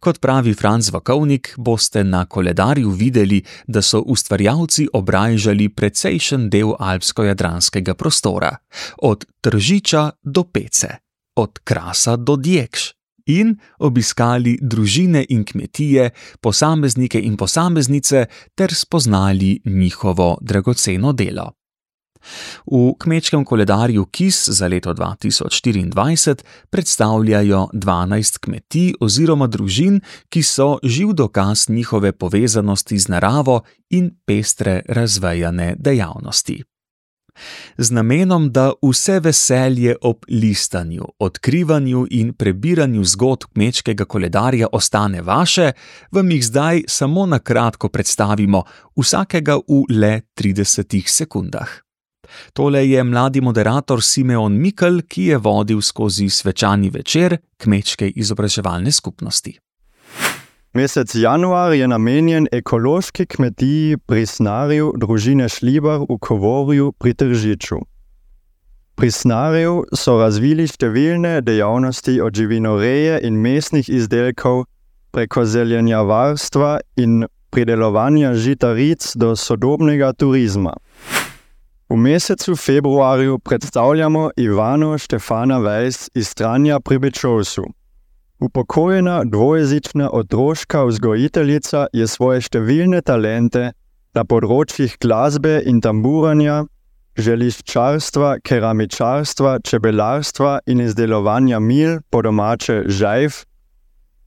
Kot 0.00 0.20
pravi 0.20 0.54
Franz 0.54 0.90
Vakovnik, 0.92 1.54
boste 1.56 2.04
na 2.04 2.24
koledarju 2.24 2.90
videli, 2.90 3.42
da 3.66 3.82
so 3.82 4.00
ustvarjalci 4.00 4.88
obrajžali 4.92 5.68
precejšen 5.68 6.50
del 6.50 6.74
alpsko-jadranskega 6.78 7.94
prostora, 7.94 8.56
od 9.02 9.24
Tržiča 9.40 10.10
do 10.22 10.44
Pece, 10.44 10.96
od 11.36 11.58
Krasa 11.64 12.16
do 12.16 12.36
Djekš. 12.36 12.92
In 13.26 13.54
obiskali 13.78 14.58
družine 14.62 15.26
in 15.28 15.44
kmetije, 15.44 16.10
posameznike 16.40 17.20
in 17.20 17.36
posameznice, 17.36 18.26
ter 18.54 18.74
spoznali 18.74 19.60
njihovo 19.64 20.38
dragoceno 20.40 21.12
delo. 21.12 21.61
V 22.66 22.94
kmečkem 22.98 23.44
koledarju 23.44 24.06
KIS 24.06 24.48
za 24.48 24.68
leto 24.68 24.94
2024 24.94 26.42
predstavljajo 26.70 27.68
12 27.72 28.38
kmetij 28.38 28.92
oziroma 29.00 29.46
družin, 29.46 30.00
ki 30.28 30.42
so 30.42 30.78
živ 30.82 31.12
dokaz 31.12 31.68
njihove 31.68 32.12
povezanosti 32.12 32.98
z 32.98 33.08
naravo 33.08 33.60
in 33.90 34.10
pestre 34.26 34.82
razvejane 34.88 35.74
dejavnosti. 35.78 36.62
Z 37.78 37.90
namenom, 37.90 38.50
da 38.52 38.72
vse 38.82 39.20
veselje 39.20 39.96
ob 40.00 40.24
listanju, 40.28 41.04
odkrivanju 41.18 42.06
in 42.10 42.32
prebiranju 42.34 43.04
zgodb 43.04 43.52
kmečkega 43.54 44.04
koledarja 44.04 44.68
ostane 44.72 45.22
vaše, 45.22 45.72
vam 46.10 46.30
jih 46.30 46.44
zdaj 46.44 46.82
samo 46.88 47.26
na 47.26 47.38
kratko 47.38 47.88
predstavimo, 47.88 48.64
vsakega 48.96 49.56
v 49.56 49.84
le 49.88 50.20
30 50.36 51.08
sekundah. 51.08 51.91
Tole 52.52 52.86
je 52.88 53.04
mladi 53.04 53.40
moderator 53.40 54.02
Simeon 54.02 54.52
Mikl, 54.52 55.00
ki 55.08 55.22
je 55.32 55.38
vodil 55.38 55.80
skozi 55.80 56.28
svečani 56.30 56.90
večer 56.90 57.36
kmečke 57.56 58.08
izobraževalne 58.08 58.92
skupnosti. 58.92 59.58
Mesec 60.72 61.14
januar 61.14 61.72
je 61.72 61.88
namenjen 61.88 62.46
ekološki 62.52 63.26
kmetiji 63.26 63.96
pri 64.06 64.26
snarju 64.26 64.94
družine 64.96 65.48
Šlibar 65.48 66.06
v 66.08 66.16
Kovorju 66.16 66.92
pri 66.98 67.12
Tržiču. 67.14 67.82
Pri 68.96 69.10
snarju 69.10 69.82
so 69.92 70.16
razvili 70.20 70.64
številne 70.64 71.42
dejavnosti 71.44 72.18
od 72.24 72.32
živinoreje 72.36 73.20
in 73.28 73.36
mesnih 73.44 73.88
izdelkov 73.88 74.64
preko 75.12 75.44
zelenjavarstva 75.44 76.78
in 76.96 77.26
pridelovanja 77.52 78.32
žitaric 78.34 79.12
do 79.16 79.36
sodobnega 79.36 80.12
turizma. 80.16 80.72
V 81.92 81.96
mesecu 81.96 82.56
februarju 82.56 83.38
predstavljamo 83.38 84.30
Ivano 84.36 84.98
Štefana 84.98 85.58
Vejs 85.58 86.08
iz 86.14 86.28
Stranja 86.28 86.80
pri 86.80 86.98
Bečovsu. 86.98 87.64
Upokojena 88.40 89.24
dvojezična 89.24 90.10
otroška 90.12 90.84
vzgojiteljica 90.84 91.86
je 91.92 92.06
svoje 92.08 92.40
številne 92.40 93.02
talente 93.04 93.74
na 94.16 94.24
področjih 94.24 94.96
glasbe 95.04 95.58
in 95.68 95.84
tamburanja, 95.84 96.62
želiščarstva, 97.20 98.38
keramičarstva, 98.40 99.58
čebelarstva 99.60 100.58
in 100.72 100.80
izdelovanja 100.88 101.60
mil, 101.60 101.98
po 102.08 102.22
domače 102.24 102.86
žajv, 102.88 103.36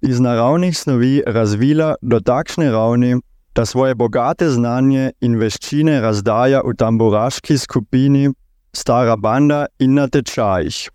iz 0.06 0.21
naravnih 0.21 0.78
snovi 0.78 1.15
razvila 1.25 1.95
do 2.01 2.21
takšne 2.21 2.69
ravni, 2.69 3.15
da 3.56 3.65
svoje 3.65 3.96
bogate 3.96 4.50
znanje 4.50 5.12
in 5.22 5.38
veščine 5.39 6.02
razdaja 6.02 6.62
v 6.65 6.74
tamburaški 6.76 7.58
skupini 7.58 8.30
Stara 8.76 9.15
Banda 9.15 9.65
in 9.80 9.94
na 9.96 10.08
tečajih. 10.08 10.89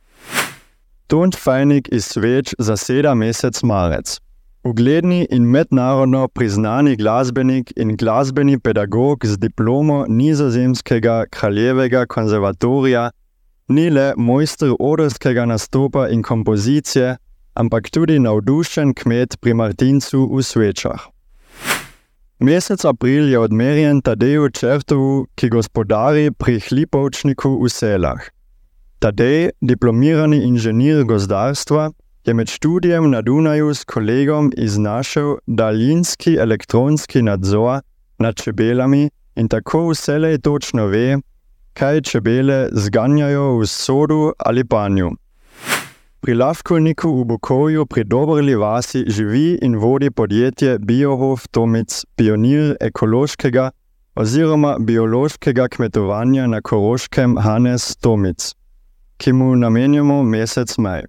Tont 1.08 1.36
Fajnik 1.36 1.88
iz 1.92 2.04
Sveč 2.12 2.52
zaseda 2.58 3.14
mesec 3.14 3.62
marec. 3.62 4.18
Ugledni 4.64 5.26
in 5.32 5.46
mednarodno 5.48 6.28
priznani 6.28 6.96
glasbenik 6.96 7.72
in 7.76 7.96
glasbeni 7.96 8.58
pedagog 8.58 9.24
z 9.26 9.38
diplomo 9.40 10.04
Nizozemskega 10.08 11.24
kraljevega 11.30 12.04
konzervatorija 12.06 13.10
ni 13.68 13.90
le 13.90 14.12
mojster 14.16 14.74
odrskega 14.78 15.46
nastopa 15.46 16.08
in 16.08 16.22
kompozicije, 16.22 17.16
ampak 17.54 17.90
tudi 17.90 18.18
navdušen 18.18 18.94
kmet 18.94 19.40
pri 19.40 19.54
Martincu 19.54 20.28
v 20.28 20.42
Svečah. 20.42 21.08
Mesec 22.40 22.84
april 22.84 23.28
je 23.28 23.38
odmerjen 23.38 23.98
Tadeju 24.00 24.48
Čertovu, 24.50 25.26
ki 25.36 25.50
gospodari 25.52 26.30
pri 26.32 26.56
Hlipovčniku 26.60 27.50
v 27.60 27.68
Selah. 27.68 28.20
Tadej, 28.98 29.50
diplomirani 29.60 30.38
inženir 30.48 31.04
gozdarstva, 31.04 31.90
je 32.24 32.34
med 32.34 32.48
študijem 32.48 33.10
na 33.12 33.20
Dunaju 33.20 33.74
s 33.74 33.84
kolegom 33.84 34.52
iznašel 34.56 35.36
daljinski 35.46 36.38
elektronski 36.40 37.22
nadzor 37.22 37.84
nad 38.18 38.34
čebelami 38.40 39.10
in 39.36 39.48
tako 39.48 39.90
vselej 39.92 40.40
točno 40.40 40.86
ve, 40.86 41.20
kaj 41.76 42.00
čebele 42.00 42.68
zganjajo 42.72 43.58
v 43.60 43.66
sodu 43.68 44.32
ali 44.38 44.64
panju. 44.64 45.10
Pri 46.20 46.34
Lavkovniku 46.34 47.08
v 47.20 47.24
Bukovju 47.24 47.86
pri 47.86 48.04
Dobrli 48.04 48.52
vasi 48.54 49.04
živi 49.08 49.58
in 49.62 49.76
vodi 49.80 50.10
podjetje 50.10 50.78
Biohof 50.78 51.46
Tomic, 51.48 52.04
pionir 52.16 52.76
ekološkega 52.80 53.70
oziroma 54.14 54.74
biološkega 54.80 55.68
kmetovanja 55.68 56.44
na 56.46 56.60
Koroškem 56.60 57.38
Hanes 57.40 57.96
Tomic, 57.96 58.52
ki 59.16 59.32
mu 59.32 59.56
namenjamo 59.56 60.22
mesec 60.22 60.76
maj. 60.78 61.08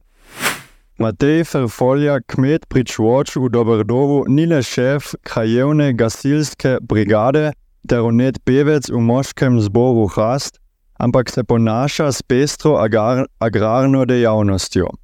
Matej 0.97 1.43
Ferfolja, 1.43 2.21
kmet 2.23 2.69
pri 2.71 2.85
Čvoču 2.87 3.43
v 3.43 3.51
Dobrdovu, 3.51 4.23
ni 4.31 4.47
le 4.47 4.63
šef 4.63 5.11
krajevne 5.27 5.91
gasilske 5.91 6.77
brigade 6.87 7.51
ter 7.83 7.99
onet 7.99 8.39
pevec 8.47 8.87
v 8.87 9.03
moškem 9.03 9.59
zboru 9.59 10.07
Hrast, 10.07 10.55
ampak 10.95 11.29
se 11.29 11.43
ponaša 11.43 12.11
s 12.11 12.23
pestro 12.23 12.79
agar, 12.79 13.25
agrarno 13.39 14.05
dejavnostjo. 14.05 15.00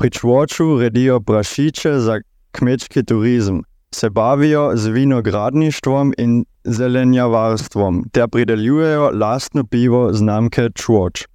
Pri 0.00 0.10
Čvoču 0.10 0.78
redijo 0.78 1.20
prašiče 1.20 1.90
za 1.98 2.20
kmečki 2.52 3.02
turizem, 3.04 3.62
se 3.94 4.10
bavijo 4.10 4.70
z 4.74 4.88
vinogradništvom 4.88 6.14
in 6.18 6.44
zelenjavarstvom 6.64 8.04
ter 8.12 8.28
pridelujejo 8.28 9.10
lastno 9.10 9.64
pivo 9.64 10.12
znamke 10.12 10.68
Čvoč. 10.74 11.26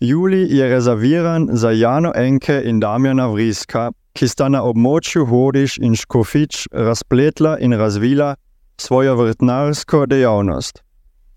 Juli 0.00 0.46
je 0.50 0.68
rezerviran 0.68 1.48
za 1.52 1.70
Jano 1.70 2.12
Enke 2.16 2.62
in 2.64 2.80
Damjana 2.80 3.26
Vriska, 3.26 3.92
ki 4.12 4.28
sta 4.28 4.48
na 4.48 4.64
območju 4.66 5.22
Hodiš 5.26 5.78
in 5.78 5.94
Škofič 5.94 6.66
razpletla 6.72 7.58
in 7.60 7.72
razvila 7.72 8.34
svojo 8.76 9.14
vrtnarsko 9.14 10.06
dejavnost. 10.06 10.82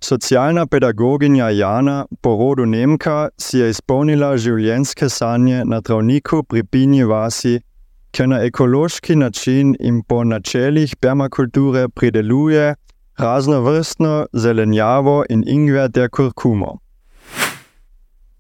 Socialna 0.04 0.66
pedagoginja 0.66 1.50
Jana, 1.50 2.06
po 2.22 2.36
rodu 2.36 2.66
Nemka, 2.66 3.30
si 3.40 3.62
je 3.62 3.70
izpolnila 3.72 4.34
življenjske 4.36 5.08
sanje 5.08 5.62
na 5.64 5.78
travniku 5.80 6.42
pri 6.44 6.66
Pinji 6.68 7.06
vasi, 7.08 7.62
ki 8.12 8.26
na 8.28 8.42
ekološki 8.44 9.16
način 9.16 9.72
in 9.80 10.02
po 10.04 10.26
načelih 10.28 10.98
permakulture 11.00 11.86
prideluje 11.88 12.74
raznovrstno 13.16 14.26
zelenjavo 14.34 15.24
in 15.30 15.48
ingver 15.48 15.88
ter 15.96 16.12
kurkumo. 16.12 16.74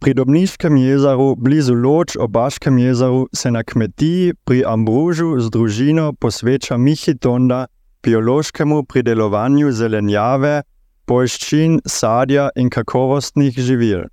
Pri 0.04 0.17
Dobniškem 0.19 0.76
jezeru, 0.84 1.30
blizu 1.39 1.80
Loč 1.80 2.17
ob 2.19 2.36
Baškem 2.36 2.78
jezeru, 2.84 3.30
se 3.32 3.52
na 3.56 3.63
kmetiji 3.63 4.36
pri 4.43 4.65
Ambružu 4.67 5.39
z 5.39 5.47
družino 5.56 6.12
posveča 6.19 6.76
Mihi 6.78 7.15
Tonda 7.15 7.65
biološkemu 8.04 8.84
pridelovanju 8.84 9.71
zelenjave 9.71 10.63
poljščin, 11.06 11.80
sadja 11.86 12.50
in 12.56 12.70
kakovostnih 12.70 13.58
živil. 13.58 14.08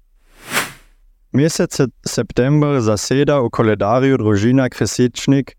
Mesec 1.33 1.77
september 2.07 2.81
zaseda 2.83 3.39
v 3.41 3.51
koledarju 3.55 4.19
družina 4.19 4.69
Kresičnik, 4.69 5.55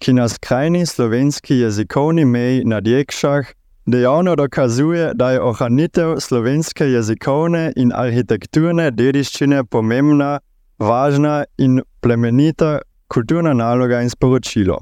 ki 0.00 0.12
na 0.12 0.28
skrajni 0.28 0.86
slovenski 0.86 1.62
jezikovni 1.62 2.24
meji 2.24 2.64
na 2.64 2.80
Djekšah 2.80 3.54
dejavno 3.86 4.36
dokazuje, 4.36 5.12
da 5.14 5.30
je 5.30 5.40
ohranitev 5.40 6.16
slovenske 6.20 6.84
jezikovne 6.84 7.72
in 7.76 7.92
arhitekturne 7.94 8.90
dediščine 8.90 9.64
pomembna, 9.64 10.40
važna 10.78 11.44
in 11.58 11.80
plemenita 12.00 12.78
kulturna 13.08 13.52
naloga 13.54 14.02
in 14.02 14.10
sporočilo. 14.10 14.78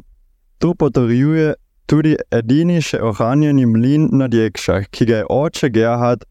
To 0.59 0.75
potrjuje 0.75 1.55
tudi 1.87 2.17
edini 2.31 2.81
še 2.83 3.01
ohranjeni 3.03 3.67
mlin 3.67 4.09
na 4.13 4.29
Djekšah, 4.29 4.89
ki 4.91 5.07
ga 5.07 5.23
je 5.23 5.31
oče 5.31 5.71
Gerhard 5.71 6.25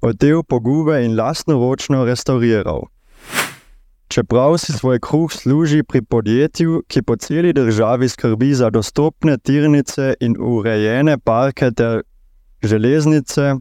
odel 0.00 0.42
pogube 0.42 1.00
in 1.04 1.16
lastnoročno 1.16 2.04
restauriral. 2.04 2.86
Čeprav 4.08 4.56
si 4.58 4.72
svoj 4.72 5.00
kruh 5.04 5.32
služi 5.32 5.82
pri 5.82 6.00
podjetju, 6.02 6.82
ki 6.88 7.02
po 7.02 7.16
celi 7.16 7.52
državi 7.52 8.08
skrbi 8.08 8.54
za 8.54 8.70
dostopne 8.70 9.36
tirnice 9.38 10.14
in 10.20 10.36
urejene 10.40 11.18
parke 11.18 11.70
ter 11.70 12.02
železnice, 12.62 13.54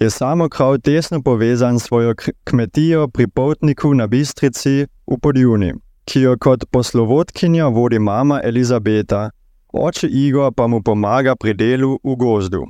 je 0.00 0.10
samo 0.10 0.48
krav 0.48 0.78
tesno 0.78 1.22
povezan 1.22 1.78
s 1.78 1.84
svojo 1.84 2.14
kmetijo 2.44 3.08
pri 3.08 3.26
potniku 3.26 3.94
na 3.94 4.06
Bistrici 4.06 4.86
v 5.06 5.18
Podjuni, 5.22 5.74
ki 6.04 6.20
jo 6.20 6.36
kot 6.40 6.64
poslovodkinja 6.70 7.66
vodi 7.68 7.98
mama 7.98 8.40
Elizabeta, 8.44 9.30
oče 9.72 10.08
Igor 10.08 10.52
pa 10.56 10.66
mu 10.66 10.82
pomaga 10.82 11.36
pri 11.36 11.54
delu 11.54 11.98
v 12.04 12.16
gozdu. 12.16 12.66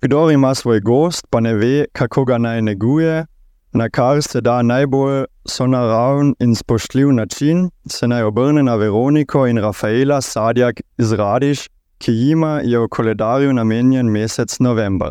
Kdor 0.00 0.32
ima 0.32 0.54
svoj 0.54 0.80
gost, 0.80 1.26
pa 1.30 1.40
ne 1.40 1.54
ve, 1.54 1.86
kako 1.92 2.24
ga 2.24 2.38
naj 2.38 2.62
neguje, 2.62 3.26
na 3.72 3.88
kar 3.88 4.22
se 4.22 4.40
da 4.40 4.62
najbolj 4.62 5.24
sonaraven 5.48 6.34
in 6.40 6.54
spoštljiv 6.54 7.12
način, 7.12 7.70
se 7.88 8.08
naj 8.08 8.22
obrne 8.22 8.62
na 8.62 8.74
Veroniko 8.74 9.46
in 9.46 9.58
Rafaela 9.58 10.20
Sadjak 10.20 10.80
iz 10.98 11.12
Radiš, 11.12 11.68
ki 11.98 12.12
jima 12.12 12.60
je 12.64 12.78
v 12.78 12.88
koledarju 12.88 13.52
namenjen 13.52 14.10
mesec 14.10 14.58
november. 14.60 15.10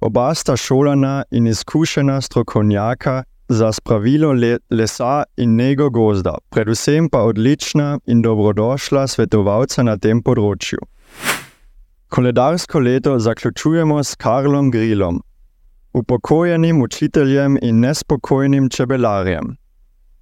Oba 0.00 0.34
sta 0.34 0.56
šolana 0.56 1.22
in 1.30 1.46
izkušena 1.46 2.20
strokovnjaka 2.20 3.22
za 3.48 3.72
spravilo 3.72 4.32
le 4.32 4.58
lesa 4.70 5.24
in 5.36 5.56
nego 5.56 5.90
gozda, 5.90 6.34
predvsem 6.50 7.08
pa 7.08 7.22
odlična 7.22 7.98
in 8.06 8.22
dobrodošla 8.22 9.06
svetovalca 9.06 9.82
na 9.82 9.96
tem 9.96 10.22
področju. 10.22 10.78
Koledarsko 12.08 12.78
leto 12.78 13.18
zaključujemo 13.18 13.98
s 14.04 14.14
Karlom 14.14 14.70
Grilom, 14.70 15.20
upokojenim 15.92 16.82
učiteljem 16.82 17.58
in 17.62 17.80
nespokojnim 17.80 18.68
čebelarjem. 18.70 19.56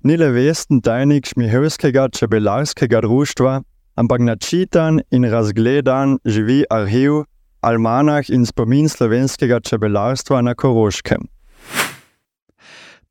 Ni 0.04 0.16
le 0.16 0.30
vesten 0.34 0.80
tajnik 0.80 1.28
Šmihelskega 1.30 2.08
čebelarskega 2.08 3.00
društva, 3.04 3.60
ampak 3.94 4.20
načitan 4.20 5.00
in 5.10 5.28
razgledan 5.30 6.18
živi 6.24 6.64
arhiv, 6.70 7.22
almanah 7.60 8.30
in 8.30 8.46
spomin 8.46 8.88
slovenskega 8.88 9.60
čebelarstva 9.60 10.40
na 10.42 10.54
Koroškem. 10.54 11.28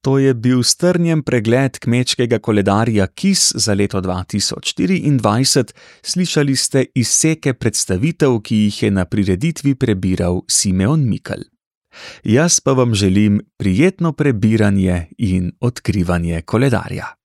To 0.02 0.18
je 0.18 0.34
bil 0.34 0.64
strnjen 0.64 1.22
pregled 1.22 1.78
kmečkega 1.80 2.40
koledarja 2.40 3.08
KIS 3.08 3.52
za 3.56 3.74
leto 3.74 4.02
2024. 4.02 5.74
Slišali 6.02 6.56
ste 6.56 6.86
izseke 6.96 7.54
predstavitev, 7.54 8.40
ki 8.42 8.56
jih 8.56 8.84
je 8.84 8.92
na 8.92 9.06
prireditvi 9.06 9.76
prebiral 9.76 10.42
Simeon 10.50 11.06
Mikl. 11.06 11.46
Jaz 12.24 12.60
pa 12.60 12.74
vam 12.74 12.96
želim 12.96 13.42
prijetno 13.58 14.14
prebiranje 14.14 15.08
in 15.18 15.52
odkrivanje 15.60 16.42
koledarja. 16.42 17.21